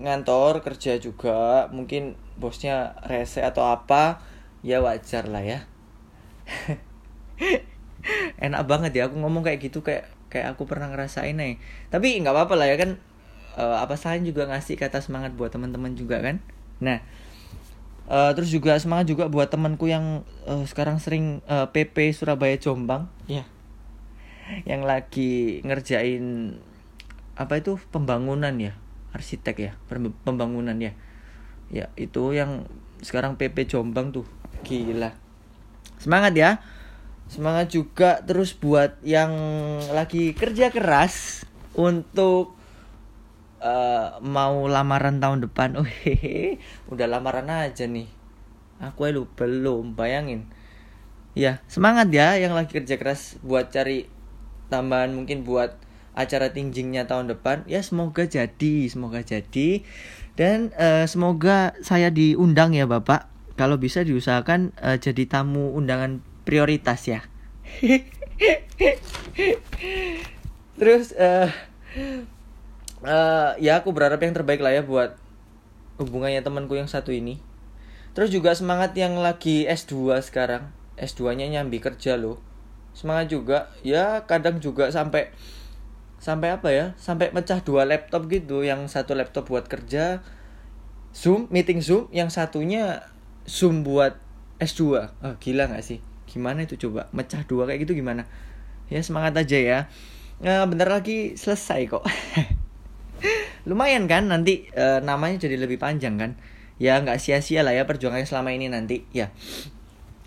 ngantor 0.00 0.64
kerja 0.64 0.96
juga 0.96 1.68
mungkin 1.68 2.16
bosnya 2.40 2.96
rese 3.04 3.44
atau 3.44 3.68
apa 3.68 4.24
ya 4.64 4.80
wajar 4.80 5.28
lah 5.28 5.44
ya 5.44 5.68
enak 8.48 8.64
banget 8.64 8.96
ya 8.96 9.02
aku 9.12 9.20
ngomong 9.20 9.44
kayak 9.44 9.60
gitu 9.60 9.84
kayak 9.84 10.08
kayak 10.32 10.56
aku 10.56 10.64
pernah 10.64 10.88
ngerasain 10.88 11.36
nih 11.36 11.60
tapi 11.92 12.16
nggak 12.16 12.32
apa-apa 12.32 12.56
lah 12.56 12.66
ya 12.72 12.80
kan 12.80 12.96
uh, 13.60 13.84
apa 13.84 14.00
saya 14.00 14.16
juga 14.24 14.48
ngasih 14.48 14.80
kata 14.80 15.04
semangat 15.04 15.36
buat 15.36 15.52
teman-teman 15.52 15.92
juga 15.92 16.24
kan 16.24 16.40
Nah, 16.80 17.04
uh, 18.08 18.32
terus 18.32 18.48
juga 18.48 18.74
semangat 18.80 19.12
juga 19.12 19.28
buat 19.28 19.52
temanku 19.52 19.86
yang 19.86 20.24
uh, 20.48 20.64
sekarang 20.64 20.96
sering 20.98 21.44
uh, 21.46 21.68
PP 21.68 22.16
Surabaya 22.16 22.56
Jombang. 22.56 23.06
Ya. 23.28 23.46
yang 24.66 24.82
lagi 24.82 25.62
ngerjain 25.62 26.58
apa 27.40 27.56
itu 27.56 27.80
pembangunan 27.88 28.52
ya 28.60 28.76
arsitek 29.16 29.56
ya 29.56 29.72
pembangunan 30.28 30.76
ya. 30.76 30.92
Ya 31.72 31.88
itu 31.96 32.36
yang 32.36 32.68
sekarang 33.00 33.40
PP 33.40 33.64
Jombang 33.64 34.12
tuh 34.12 34.28
gila. 34.60 35.16
Semangat 35.96 36.36
ya 36.36 36.50
semangat 37.30 37.72
juga 37.72 38.20
terus 38.26 38.52
buat 38.52 38.98
yang 39.06 39.32
lagi 39.94 40.34
kerja 40.34 40.68
keras 40.74 41.46
untuk 41.78 42.58
uh, 43.62 44.18
mau 44.20 44.68
lamaran 44.68 45.16
tahun 45.22 45.48
depan. 45.48 45.80
Oh 45.80 45.86
hehe 45.86 46.60
udah 46.92 47.06
lamaran 47.08 47.48
aja 47.48 47.88
nih. 47.88 48.10
Aku 48.84 49.08
lu 49.08 49.24
belum 49.32 49.96
bayangin. 49.96 50.44
Ya 51.32 51.64
semangat 51.70 52.12
ya 52.12 52.36
yang 52.36 52.52
lagi 52.52 52.74
kerja 52.74 52.98
keras 53.00 53.40
buat 53.40 53.70
cari 53.72 54.10
tambahan 54.68 55.14
mungkin 55.14 55.46
buat 55.46 55.78
acara 56.22 56.52
tinjingnya 56.52 57.08
tahun 57.08 57.32
depan 57.32 57.64
ya 57.64 57.80
semoga 57.80 58.28
jadi 58.28 58.86
semoga 58.88 59.24
jadi. 59.24 59.82
Dan 60.38 60.72
uh, 60.78 61.04
semoga 61.04 61.76
saya 61.84 62.08
diundang 62.08 62.72
ya 62.72 62.88
bapak. 62.88 63.28
Kalau 63.58 63.76
bisa 63.76 64.00
diusahakan 64.00 64.72
uh, 64.80 64.96
jadi 64.96 65.28
tamu 65.28 65.76
undangan 65.76 66.24
prioritas 66.48 67.04
ya. 67.04 67.20
Terus 70.80 71.12
uh, 71.12 71.52
uh, 73.04 73.52
ya 73.60 73.84
aku 73.84 73.92
berharap 73.92 74.24
yang 74.24 74.32
terbaik 74.32 74.64
lah 74.64 74.72
ya 74.72 74.80
buat 74.80 75.20
hubungannya 76.00 76.40
temanku 76.40 76.80
yang 76.80 76.88
satu 76.88 77.12
ini. 77.12 77.36
Terus 78.16 78.32
juga 78.32 78.56
semangat 78.56 78.96
yang 78.96 79.20
lagi 79.20 79.68
S2 79.68 80.24
sekarang. 80.24 80.72
S2 80.96 81.36
nya 81.36 81.46
nyambi 81.52 81.78
kerja 81.78 82.16
loh. 82.16 82.40
Semangat 82.96 83.28
juga. 83.30 83.68
Ya 83.84 84.24
kadang 84.24 84.58
juga 84.58 84.88
sampai 84.88 85.30
sampai 86.20 86.52
apa 86.54 86.68
ya? 86.70 86.86
Sampai 87.00 87.32
mecah 87.32 87.58
dua 87.64 87.88
laptop 87.88 88.28
gitu. 88.28 88.62
Yang 88.62 88.92
satu 88.92 89.16
laptop 89.16 89.48
buat 89.48 89.66
kerja 89.66 90.20
zoom 91.16 91.48
meeting 91.48 91.80
zoom. 91.80 92.06
Yang 92.12 92.36
satunya 92.38 93.08
zoom 93.48 93.82
buat 93.82 94.20
S2 94.60 94.80
oh, 95.00 95.34
gila 95.40 95.72
nggak 95.72 95.82
sih? 95.82 95.98
Gimana 96.28 96.68
itu 96.68 96.76
coba? 96.76 97.08
Mecah 97.16 97.42
dua 97.48 97.64
kayak 97.66 97.88
gitu 97.88 97.96
gimana? 97.96 98.28
Ya 98.92 99.00
semangat 99.00 99.34
aja 99.40 99.58
ya. 99.58 99.78
Nah, 100.44 100.68
bentar 100.68 100.86
lagi 100.92 101.34
selesai 101.34 101.88
kok. 101.88 102.04
Lumayan 103.68 104.08
kan 104.08 104.28
nanti 104.28 104.68
e, 104.72 104.84
namanya 105.04 105.40
jadi 105.40 105.56
lebih 105.56 105.80
panjang 105.80 106.20
kan? 106.20 106.32
Ya 106.80 106.96
nggak 107.00 107.20
sia-sia 107.20 107.60
lah 107.60 107.76
ya 107.76 107.84
perjuangan 107.84 108.24
selama 108.24 108.52
ini 108.56 108.72
nanti 108.72 109.04
ya. 109.12 109.32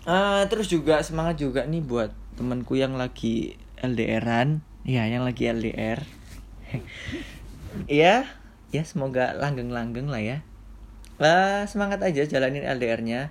Uh, 0.04 0.44
terus 0.52 0.68
juga 0.68 1.00
semangat 1.00 1.40
juga 1.40 1.64
nih 1.64 1.80
buat 1.80 2.12
temanku 2.36 2.76
yang 2.76 2.94
lagi 2.94 3.56
LDRan 3.80 4.73
ya 4.84 5.08
yang 5.08 5.24
lagi 5.24 5.48
LDR 5.48 6.04
ya 7.88 8.28
ya 8.74 8.82
semoga 8.82 9.34
langgeng-langgeng 9.38 10.10
lah 10.10 10.18
ya. 10.18 10.38
Lah 11.22 11.70
semangat 11.70 12.02
aja 12.02 12.26
jalanin 12.26 12.66
LDR-nya 12.66 13.30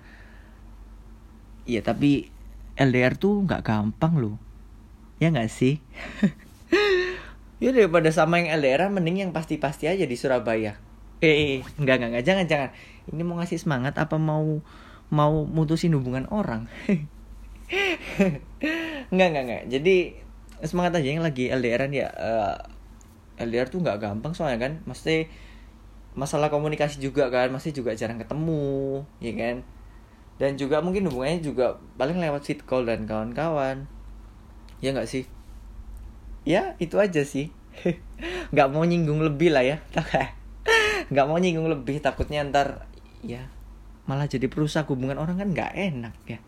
ya 1.68 1.82
tapi 1.84 2.32
LDR 2.80 3.20
tuh 3.20 3.44
nggak 3.44 3.64
gampang 3.68 4.16
loh. 4.20 4.36
Ya 5.20 5.30
nggak 5.32 5.52
sih? 5.52 5.80
Ya 7.64 7.72
daripada 7.72 8.12
sama 8.12 8.44
yang 8.44 8.60
LDR 8.60 8.92
mending 8.92 9.24
yang 9.24 9.32
pasti-pasti 9.32 9.88
aja 9.88 10.04
di 10.04 10.20
Surabaya. 10.20 10.76
Eh, 11.24 11.32
eh, 11.32 11.48
eh 11.48 11.60
nggak 11.80 11.96
nggak 11.96 12.10
nggak. 12.12 12.26
Jangan 12.28 12.46
jangan. 12.52 12.70
Ini 13.08 13.24
mau 13.24 13.40
ngasih 13.40 13.56
semangat 13.56 13.96
apa 13.96 14.20
mau 14.20 14.60
mau 15.08 15.48
mutusin 15.48 15.96
hubungan 15.96 16.28
orang? 16.28 16.68
Nggak 19.16 19.28
nggak 19.32 19.44
nggak. 19.48 19.64
Jadi 19.72 19.96
semangat 20.68 21.00
aja 21.00 21.08
yang 21.08 21.24
lagi 21.24 21.52
LDRan 21.52 21.92
ya 21.92 22.08
uh, 22.14 22.56
eh, 23.40 23.46
LDR 23.46 23.68
tuh 23.70 23.82
nggak 23.82 24.00
gampang 24.00 24.34
soalnya 24.36 24.70
kan. 24.70 24.74
Mesti 24.88 25.28
masalah 26.14 26.54
komunikasi 26.54 27.02
juga 27.02 27.34
kan 27.34 27.50
masih 27.50 27.74
juga 27.74 27.98
jarang 27.98 28.22
ketemu 28.22 29.04
ya 29.20 29.34
kan? 29.34 29.56
Dan 30.38 30.58
juga 30.58 30.82
mungkin 30.82 31.08
hubungannya 31.10 31.42
juga 31.46 31.78
paling 31.98 32.18
lewat 32.18 32.42
fit 32.46 32.60
call 32.66 32.86
dan 32.90 33.06
kawan-kawan. 33.06 33.86
Ya 34.82 34.92
nggak 34.92 35.10
sih? 35.10 35.24
Ya 36.44 36.76
itu 36.82 37.00
aja 37.00 37.24
sih. 37.24 37.50
Nggak 38.54 38.70
mau 38.70 38.84
nyinggung 38.86 39.24
lebih 39.24 39.50
lah 39.56 39.64
ya. 39.64 39.78
Nggak 41.12 41.26
mau 41.26 41.40
nyinggung 41.40 41.72
lebih 41.72 42.04
takutnya 42.04 42.44
ntar 42.46 42.86
ya 43.24 43.48
malah 44.04 44.28
jadi 44.28 44.52
perusak 44.52 44.92
hubungan 44.92 45.16
orang 45.16 45.40
kan 45.40 45.50
nggak 45.52 45.72
enak 45.74 46.16
ya. 46.28 46.40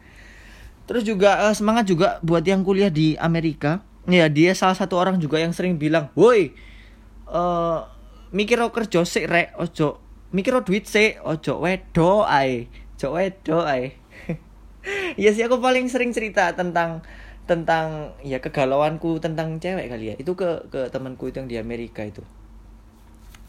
Terus 0.85 1.01
juga 1.07 1.49
uh, 1.49 1.55
semangat 1.55 1.89
juga 1.89 2.21
buat 2.21 2.45
yang 2.45 2.61
kuliah 2.61 2.91
di 2.91 3.17
Amerika 3.17 3.81
ya 4.05 4.29
dia 4.29 4.53
salah 4.53 4.77
satu 4.77 4.97
orang 5.01 5.17
juga 5.17 5.41
yang 5.41 5.53
sering 5.53 5.81
bilang 5.81 6.13
woi 6.13 6.53
uh, 7.29 7.89
mikir 8.29 8.61
kerja 8.69 9.01
sih 9.07 9.25
rek 9.25 9.57
ojo 9.57 10.01
mikir 10.35 10.53
duit 10.61 10.85
sih 10.85 11.17
ojo 11.23 11.63
wedo 11.63 12.27
ay 12.27 12.67
cowok 12.99 13.13
wedo 13.15 13.57
ay 13.63 13.95
Iya 15.17 15.31
sih 15.35 15.43
aku 15.45 15.57
paling 15.57 15.89
sering 15.89 16.13
cerita 16.13 16.53
tentang 16.53 17.01
tentang 17.45 18.17
ya 18.25 18.41
kegalauanku 18.41 19.17
tentang 19.21 19.57
cewek 19.57 19.89
kali 19.89 20.13
ya. 20.13 20.15
Itu 20.21 20.37
ke 20.37 20.69
ke 20.69 20.93
temanku 20.93 21.29
itu 21.29 21.41
yang 21.41 21.49
di 21.49 21.57
Amerika 21.57 22.05
itu. 22.05 22.21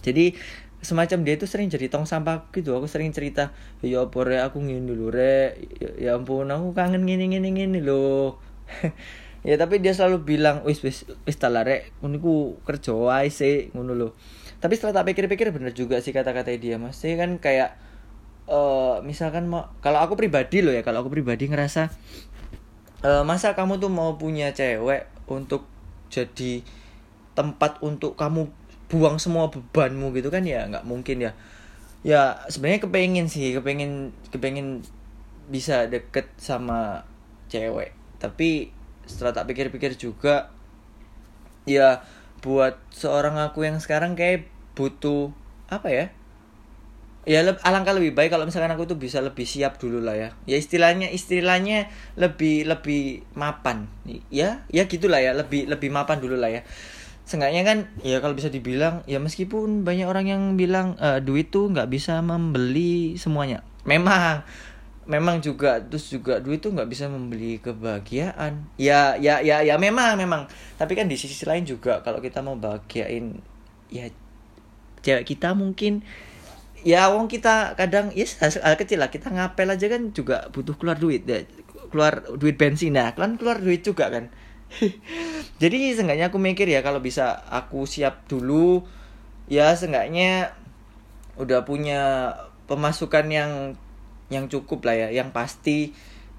Jadi 0.00 0.32
semacam 0.80 1.18
dia 1.26 1.34
itu 1.36 1.44
sering 1.48 1.68
jadi 1.68 1.92
tong 1.92 2.08
sampah 2.08 2.48
gitu. 2.56 2.72
Aku 2.76 2.88
sering 2.88 3.12
cerita 3.12 3.52
ya 3.84 4.08
apa 4.08 4.18
re 4.24 4.40
aku 4.40 4.64
ngini 4.64 4.84
dulu 4.84 5.12
re 5.12 5.60
ya, 5.76 5.90
ya 6.00 6.10
ampun 6.16 6.48
aku 6.48 6.72
kangen 6.72 7.04
gini 7.04 7.28
gini 7.28 7.48
gini 7.52 7.78
loh 7.84 8.40
ya 9.44 9.58
tapi 9.60 9.82
dia 9.82 9.92
selalu 9.92 10.24
bilang 10.24 10.64
wis 10.64 10.80
wis 10.80 11.04
wis 11.28 11.36
talare 11.36 11.92
ku 12.00 12.60
kerja 12.64 12.94
wae 12.94 13.28
sih 13.28 13.68
ngono 13.74 13.92
loh 13.92 14.12
tapi 14.56 14.72
setelah 14.74 15.02
tak 15.02 15.12
pikir-pikir 15.12 15.52
bener 15.52 15.76
juga 15.76 16.00
sih 16.00 16.16
kata-kata 16.16 16.48
dia 16.56 16.80
mas. 16.80 17.00
Kan 17.00 17.36
kayak 17.36 17.76
uh, 18.48 19.04
misalkan 19.04 19.48
mau 19.48 19.68
kalau 19.84 20.00
aku 20.00 20.16
pribadi 20.16 20.64
loh 20.64 20.72
ya 20.72 20.80
kalau 20.80 21.04
aku 21.04 21.12
pribadi 21.12 21.46
ngerasa 21.46 21.92
uh, 23.04 23.22
masa 23.22 23.52
kamu 23.52 23.76
tuh 23.76 23.92
mau 23.92 24.16
punya 24.16 24.56
cewek 24.56 25.06
untuk 25.28 25.68
jadi 26.08 26.64
tempat 27.36 27.84
untuk 27.84 28.16
kamu 28.16 28.48
buang 28.88 29.20
semua 29.20 29.52
bebanmu 29.52 30.16
gitu 30.16 30.32
kan? 30.32 30.42
Ya 30.48 30.64
nggak 30.64 30.88
mungkin 30.88 31.20
ya. 31.20 31.32
Ya 32.00 32.40
sebenarnya 32.48 32.86
kepengen 32.88 33.26
sih 33.28 33.52
kepengen 33.52 34.16
kepengen 34.32 34.80
bisa 35.52 35.84
deket 35.84 36.32
sama 36.40 37.04
cewek. 37.52 37.92
Tapi 38.16 38.72
setelah 39.06 39.32
tak 39.32 39.48
pikir-pikir 39.48 39.94
juga 39.96 40.50
ya 41.66 42.02
buat 42.44 42.78
seorang 42.94 43.40
aku 43.42 43.66
yang 43.66 43.78
sekarang 43.82 44.14
kayak 44.14 44.46
butuh 44.76 45.32
apa 45.66 45.88
ya? 45.90 46.06
Ya 47.26 47.42
alangkah 47.42 47.90
lebih 47.90 48.14
baik 48.14 48.30
kalau 48.30 48.46
misalkan 48.46 48.70
aku 48.70 48.86
tuh 48.86 49.02
bisa 49.02 49.18
lebih 49.18 49.42
siap 49.42 49.82
dulu 49.82 49.98
lah 49.98 50.14
ya. 50.14 50.28
Ya 50.46 50.62
istilahnya 50.62 51.10
istilahnya 51.10 51.90
lebih 52.14 52.70
lebih 52.70 53.26
mapan. 53.34 53.90
Ya 54.30 54.62
ya 54.70 54.86
gitulah 54.86 55.18
ya 55.18 55.34
lebih 55.34 55.66
lebih 55.66 55.90
mapan 55.90 56.22
dulu 56.22 56.38
lah 56.38 56.54
ya. 56.54 56.62
Seenggaknya 57.26 57.66
kan 57.66 57.90
ya 58.06 58.22
kalau 58.22 58.38
bisa 58.38 58.46
dibilang 58.46 59.02
ya 59.10 59.18
meskipun 59.18 59.82
banyak 59.82 60.06
orang 60.06 60.30
yang 60.30 60.42
bilang 60.54 60.94
e, 61.02 61.18
duit 61.18 61.50
tuh 61.50 61.66
nggak 61.66 61.90
bisa 61.90 62.22
membeli 62.22 63.18
semuanya. 63.18 63.66
Memang 63.82 64.46
memang 65.06 65.38
juga 65.38 65.78
terus 65.78 66.10
juga 66.10 66.42
duit 66.42 66.58
tuh 66.58 66.74
nggak 66.74 66.90
bisa 66.90 67.06
membeli 67.06 67.62
kebahagiaan. 67.62 68.66
Ya 68.76 69.14
ya 69.16 69.38
ya 69.40 69.62
ya 69.62 69.78
memang 69.78 70.18
memang. 70.18 70.50
Tapi 70.76 70.92
kan 70.98 71.06
di 71.06 71.14
sisi 71.14 71.46
lain 71.46 71.62
juga 71.62 72.02
kalau 72.02 72.18
kita 72.18 72.42
mau 72.42 72.58
bahagiain 72.58 73.38
ya 73.86 74.10
cewek 75.06 75.22
kita 75.22 75.54
mungkin 75.54 76.02
ya 76.82 77.06
wong 77.14 77.30
kita 77.30 77.78
kadang 77.78 78.10
ya 78.10 78.26
yes, 78.26 78.42
hal 78.42 78.74
kecil 78.74 78.98
lah. 78.98 79.08
Kita 79.14 79.30
ngapel 79.30 79.70
aja 79.70 79.86
kan 79.86 80.10
juga 80.10 80.50
butuh 80.50 80.74
keluar 80.74 80.98
duit 80.98 81.22
ya 81.24 81.46
keluar 81.88 82.26
duit 82.34 82.58
bensin. 82.58 82.98
Nah 82.98 83.14
kan 83.14 83.38
keluar 83.38 83.62
duit 83.62 83.86
juga 83.86 84.10
kan. 84.10 84.28
Jadi 85.62 85.94
seenggaknya 85.94 86.34
aku 86.34 86.42
mikir 86.42 86.66
ya 86.66 86.82
kalau 86.82 86.98
bisa 86.98 87.46
aku 87.46 87.86
siap 87.86 88.26
dulu 88.26 88.82
ya 89.46 89.70
seenggaknya 89.78 90.58
udah 91.38 91.62
punya 91.62 92.34
pemasukan 92.66 93.26
yang 93.30 93.50
yang 94.32 94.50
cukup 94.50 94.86
lah 94.86 94.96
ya. 95.06 95.08
Yang 95.12 95.28
pasti 95.34 95.78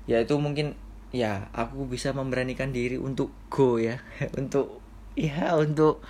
ya 0.08 0.24
itu 0.24 0.36
mungkin 0.40 0.76
ya 1.16 1.48
aku 1.56 1.88
bisa 1.88 2.12
memberanikan 2.12 2.72
diri 2.76 3.00
untuk 3.00 3.32
go 3.48 3.80
ya. 3.80 4.04
Untuk 4.40 4.84
ya 5.18 5.58
untuk 5.58 6.06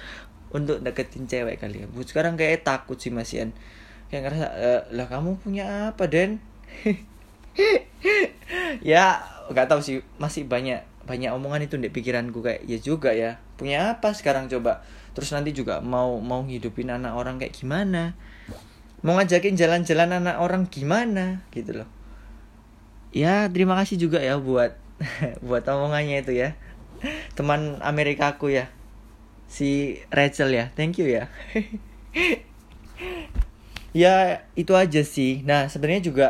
untuk 0.51 0.83
deketin 0.83 1.31
cewek 1.31 1.63
kali 1.63 1.83
ya. 1.83 1.87
Sekarang 2.03 2.35
kayak 2.35 2.67
takut 2.67 2.99
sih 2.99 3.11
masian 3.11 3.55
kayak 4.07 4.27
ngerasa 4.27 4.47
e, 4.55 4.69
lah 4.95 5.07
kamu 5.07 5.39
punya 5.39 5.95
apa 5.95 6.07
Den? 6.07 6.39
Ya 8.83 9.25
nggak 9.49 9.67
tahu 9.67 9.81
sih. 9.81 10.05
Masih 10.21 10.45
banyak 10.45 10.83
banyak 11.07 11.31
omongan 11.31 11.65
itu 11.65 11.79
di 11.79 11.87
pikiranku 11.87 12.43
kayak 12.43 12.67
ya 12.67 12.77
juga 12.83 13.15
ya 13.15 13.39
punya 13.55 13.95
apa 13.97 14.11
sekarang 14.11 14.51
coba? 14.51 14.83
Terus 15.15 15.33
nanti 15.33 15.55
juga 15.55 15.81
mau 15.81 16.19
mau 16.21 16.45
hidupin 16.45 16.93
anak 16.93 17.15
orang 17.17 17.41
kayak 17.41 17.55
gimana 17.57 18.13
mau 19.05 19.17
ngajakin 19.17 19.53
jalan-jalan 19.53 20.21
anak 20.21 20.41
orang 20.41 20.65
gimana? 20.65 21.45
Gitu 21.53 21.83
loh. 21.83 21.89
Ya 23.13 23.49
terima 23.49 23.77
kasih 23.79 23.97
juga 23.97 24.21
ya 24.21 24.37
buat 24.37 24.77
buat 25.47 25.63
omongannya 25.65 26.21
itu 26.25 26.33
ya. 26.33 26.57
Teman 27.37 27.81
Amerikaku 27.81 28.53
ya. 28.53 28.69
Si 29.47 30.01
Rachel 30.09 30.53
ya. 30.53 30.73
Thank 30.73 31.01
you 31.01 31.07
ya. 31.09 31.29
Ya 33.95 34.45
itu 34.53 34.77
aja 34.77 35.01
sih. 35.01 35.41
Nah 35.41 35.65
sebenarnya 35.73 36.05
juga 36.05 36.27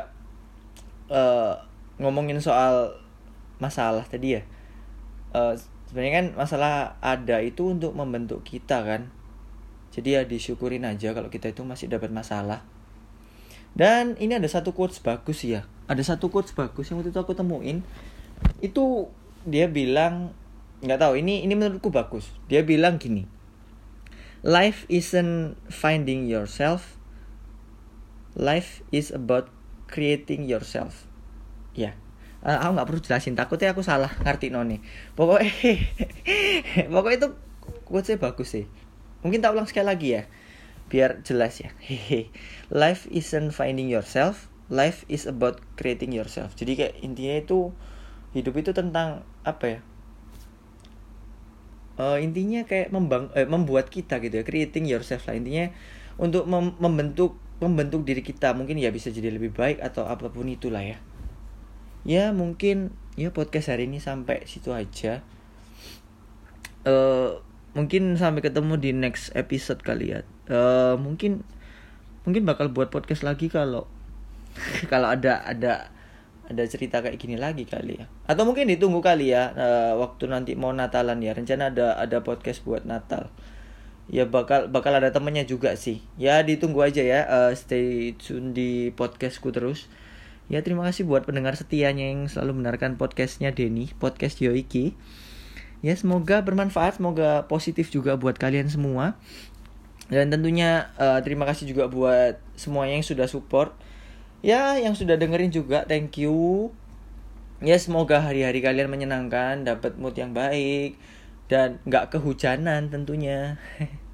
uh, 1.11 1.59
ngomongin 1.99 2.39
soal 2.39 2.95
masalah 3.59 4.07
tadi 4.07 4.39
ya. 4.39 4.41
Uh, 5.35 5.51
sebenarnya 5.89 6.13
kan 6.15 6.25
masalah 6.39 6.95
ada 7.03 7.43
itu 7.43 7.75
untuk 7.75 7.91
membentuk 7.91 8.43
kita 8.47 8.87
kan 8.87 9.11
jadi 9.97 10.21
ya 10.21 10.21
disyukurin 10.29 10.85
aja 10.85 11.17
kalau 11.17 11.33
kita 11.33 11.49
itu 11.49 11.65
masih 11.65 11.89
dapat 11.89 12.13
masalah. 12.13 12.61
Dan 13.73 14.13
ini 14.21 14.37
ada 14.37 14.45
satu 14.45 14.77
quotes 14.77 15.01
bagus 15.01 15.41
ya. 15.41 15.65
Ada 15.89 16.13
satu 16.13 16.29
quotes 16.29 16.53
bagus 16.53 16.93
yang 16.93 17.01
waktu 17.01 17.09
itu 17.09 17.17
aku 17.17 17.33
temuin. 17.33 17.81
Itu 18.61 19.09
dia 19.49 19.65
bilang 19.65 20.37
nggak 20.85 21.01
tahu 21.01 21.17
ini 21.17 21.41
ini 21.41 21.57
menurutku 21.57 21.89
bagus. 21.89 22.29
Dia 22.45 22.61
bilang 22.61 23.01
gini 23.01 23.25
life 24.45 24.85
isn't 24.89 25.57
finding 25.69 26.29
yourself. 26.29 26.97
Life 28.37 28.85
is 28.93 29.09
about 29.09 29.49
creating 29.89 30.45
yourself. 30.45 31.09
Ya. 31.73 31.97
Uh, 32.45 32.53
aku 32.53 32.71
nggak 32.77 32.87
perlu 32.87 33.01
jelasin 33.01 33.33
takutnya 33.33 33.73
aku 33.73 33.81
salah 33.81 34.13
ngerti 34.21 34.53
noni. 34.53 34.77
Pokoknya 35.17 35.49
pokoknya 36.93 37.17
itu 37.17 37.29
quotesnya 37.83 38.21
bagus 38.21 38.53
sih 38.53 38.65
mungkin 39.27 39.43
tak 39.43 39.51
ulang 39.51 39.67
sekali 39.67 39.87
lagi 39.91 40.07
ya. 40.15 40.23
Biar 40.87 41.19
jelas 41.27 41.59
ya. 41.59 41.75
Life 42.71 43.11
isn't 43.11 43.51
finding 43.51 43.91
yourself. 43.91 44.47
Life 44.71 45.03
is 45.11 45.27
about 45.27 45.59
creating 45.75 46.15
yourself. 46.15 46.55
Jadi 46.55 46.79
kayak 46.79 46.93
intinya 47.03 47.35
itu 47.43 47.75
hidup 48.31 48.55
itu 48.55 48.71
tentang 48.71 49.27
apa 49.43 49.65
ya? 49.67 49.79
Uh, 51.97 52.21
intinya 52.21 52.61
kayak 52.61 52.93
membang 52.93 53.33
eh, 53.33 53.49
membuat 53.49 53.89
kita 53.89 54.21
gitu 54.21 54.37
ya 54.39 54.45
creating 54.45 54.85
yourself 54.85 55.25
lah. 55.25 55.35
Intinya 55.35 55.73
untuk 56.21 56.45
mem 56.45 56.77
membentuk 56.77 57.35
membentuk 57.57 58.05
diri 58.05 58.21
kita. 58.21 58.53
Mungkin 58.53 58.77
ya 58.77 58.93
bisa 58.93 59.09
jadi 59.09 59.33
lebih 59.33 59.51
baik 59.55 59.81
atau 59.81 60.05
apa 60.05 60.29
pun 60.29 60.45
itulah 60.47 60.83
ya. 60.85 60.97
Ya 62.07 62.31
mungkin 62.31 62.95
ya 63.17 63.33
podcast 63.33 63.73
hari 63.73 63.89
ini 63.89 63.97
sampai 63.97 64.45
situ 64.45 64.71
aja. 64.71 65.25
Uh, 66.87 67.41
mungkin 67.77 68.17
sampai 68.17 68.41
ketemu 68.41 68.73
di 68.81 68.89
next 68.89 69.29
episode 69.37 69.85
kali 69.85 70.17
ya. 70.17 70.25
Uh, 70.49 70.97
mungkin 70.97 71.45
mungkin 72.25 72.41
bakal 72.41 72.73
buat 72.73 72.89
podcast 72.89 73.21
lagi 73.21 73.53
kalau 73.53 73.85
kalau 74.91 75.13
ada 75.13 75.45
ada 75.45 75.93
ada 76.49 76.63
cerita 76.65 77.05
kayak 77.05 77.21
gini 77.21 77.37
lagi 77.37 77.69
kali 77.69 78.01
ya. 78.01 78.09
Atau 78.25 78.49
mungkin 78.49 78.65
ditunggu 78.65 78.97
kali 79.05 79.29
ya 79.29 79.53
uh, 79.53 79.93
waktu 80.01 80.25
nanti 80.25 80.57
mau 80.57 80.73
Natalan 80.73 81.21
ya. 81.21 81.37
Rencana 81.37 81.69
ada 81.69 82.01
ada 82.01 82.25
podcast 82.25 82.65
buat 82.65 82.81
Natal. 82.81 83.29
Ya 84.09 84.25
bakal 84.25 84.73
bakal 84.73 84.97
ada 84.97 85.13
temennya 85.13 85.45
juga 85.45 85.77
sih. 85.77 86.01
Ya 86.17 86.41
ditunggu 86.41 86.81
aja 86.81 87.05
ya 87.05 87.29
uh, 87.29 87.53
stay 87.53 88.17
tune 88.17 88.57
di 88.57 88.89
podcastku 88.97 89.53
terus. 89.53 89.85
Ya 90.49 90.65
terima 90.65 90.81
kasih 90.87 91.05
buat 91.05 91.29
pendengar 91.29 91.53
setianya 91.53 92.09
yang 92.09 92.25
selalu 92.25 92.57
mendengarkan 92.57 92.97
podcastnya 92.97 93.53
Denny 93.53 93.91
podcast 94.01 94.41
Yoiki 94.41 94.97
ya 95.85 95.93
semoga 95.93 96.41
bermanfaat 96.41 96.97
semoga 96.97 97.45
positif 97.45 97.93
juga 97.93 98.17
buat 98.17 98.37
kalian 98.37 98.69
semua. 98.69 99.17
Dan 100.07 100.31
tentunya 100.31 100.87
uh, 100.95 101.19
terima 101.19 101.43
kasih 101.43 101.67
juga 101.67 101.91
buat 101.91 102.39
semuanya 102.55 102.99
yang 102.99 103.07
sudah 103.07 103.27
support. 103.27 103.75
Ya 104.39 104.79
yang 104.79 104.95
sudah 104.95 105.19
dengerin 105.19 105.51
juga 105.51 105.83
thank 105.83 106.15
you. 106.21 106.71
Ya 107.59 107.75
semoga 107.81 108.21
hari-hari 108.21 108.61
kalian 108.61 108.87
menyenangkan 108.87 109.65
dapat 109.65 109.97
mood 109.97 110.13
yang 110.13 110.31
baik 110.31 110.95
dan 111.51 111.81
nggak 111.85 112.15
kehujanan 112.15 112.89
tentunya. 112.89 113.59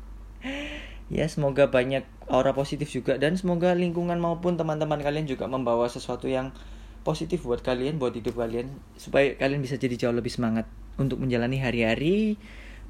Ya 1.12 1.30
semoga 1.30 1.70
banyak 1.70 2.08
aura 2.26 2.56
positif 2.58 2.90
juga 2.90 3.22
dan 3.22 3.38
semoga 3.38 3.76
lingkungan 3.76 4.18
maupun 4.18 4.58
teman-teman 4.58 4.98
kalian 4.98 5.28
juga 5.30 5.46
membawa 5.46 5.86
sesuatu 5.86 6.26
yang 6.26 6.56
positif 7.04 7.44
buat 7.44 7.60
kalian 7.60 8.00
buat 8.00 8.16
hidup 8.16 8.40
kalian 8.40 8.72
supaya 8.96 9.36
kalian 9.36 9.60
bisa 9.60 9.76
jadi 9.76 9.94
jauh 10.00 10.16
lebih 10.16 10.32
semangat 10.32 10.66
untuk 11.00 11.22
menjalani 11.22 11.60
hari-hari 11.60 12.38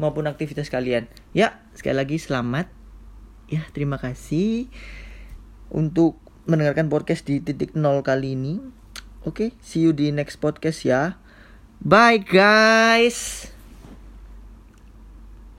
maupun 0.01 0.25
aktivitas 0.25 0.73
kalian 0.73 1.05
ya 1.37 1.61
sekali 1.77 1.95
lagi 2.01 2.17
selamat 2.17 2.67
ya 3.47 3.61
terima 3.71 4.01
kasih 4.01 4.67
untuk 5.73 6.23
mendengarkan 6.45 6.91
podcast 6.91 7.23
di 7.23 7.39
titik 7.39 7.73
nol 7.73 8.03
kali 8.03 8.35
ini. 8.35 8.59
Oke, 9.23 9.31
okay, 9.31 9.49
see 9.63 9.87
you 9.87 9.95
di 9.95 10.11
next 10.11 10.43
podcast 10.43 10.83
ya. 10.83 11.15
Bye 11.79 12.19
guys. 12.19 13.52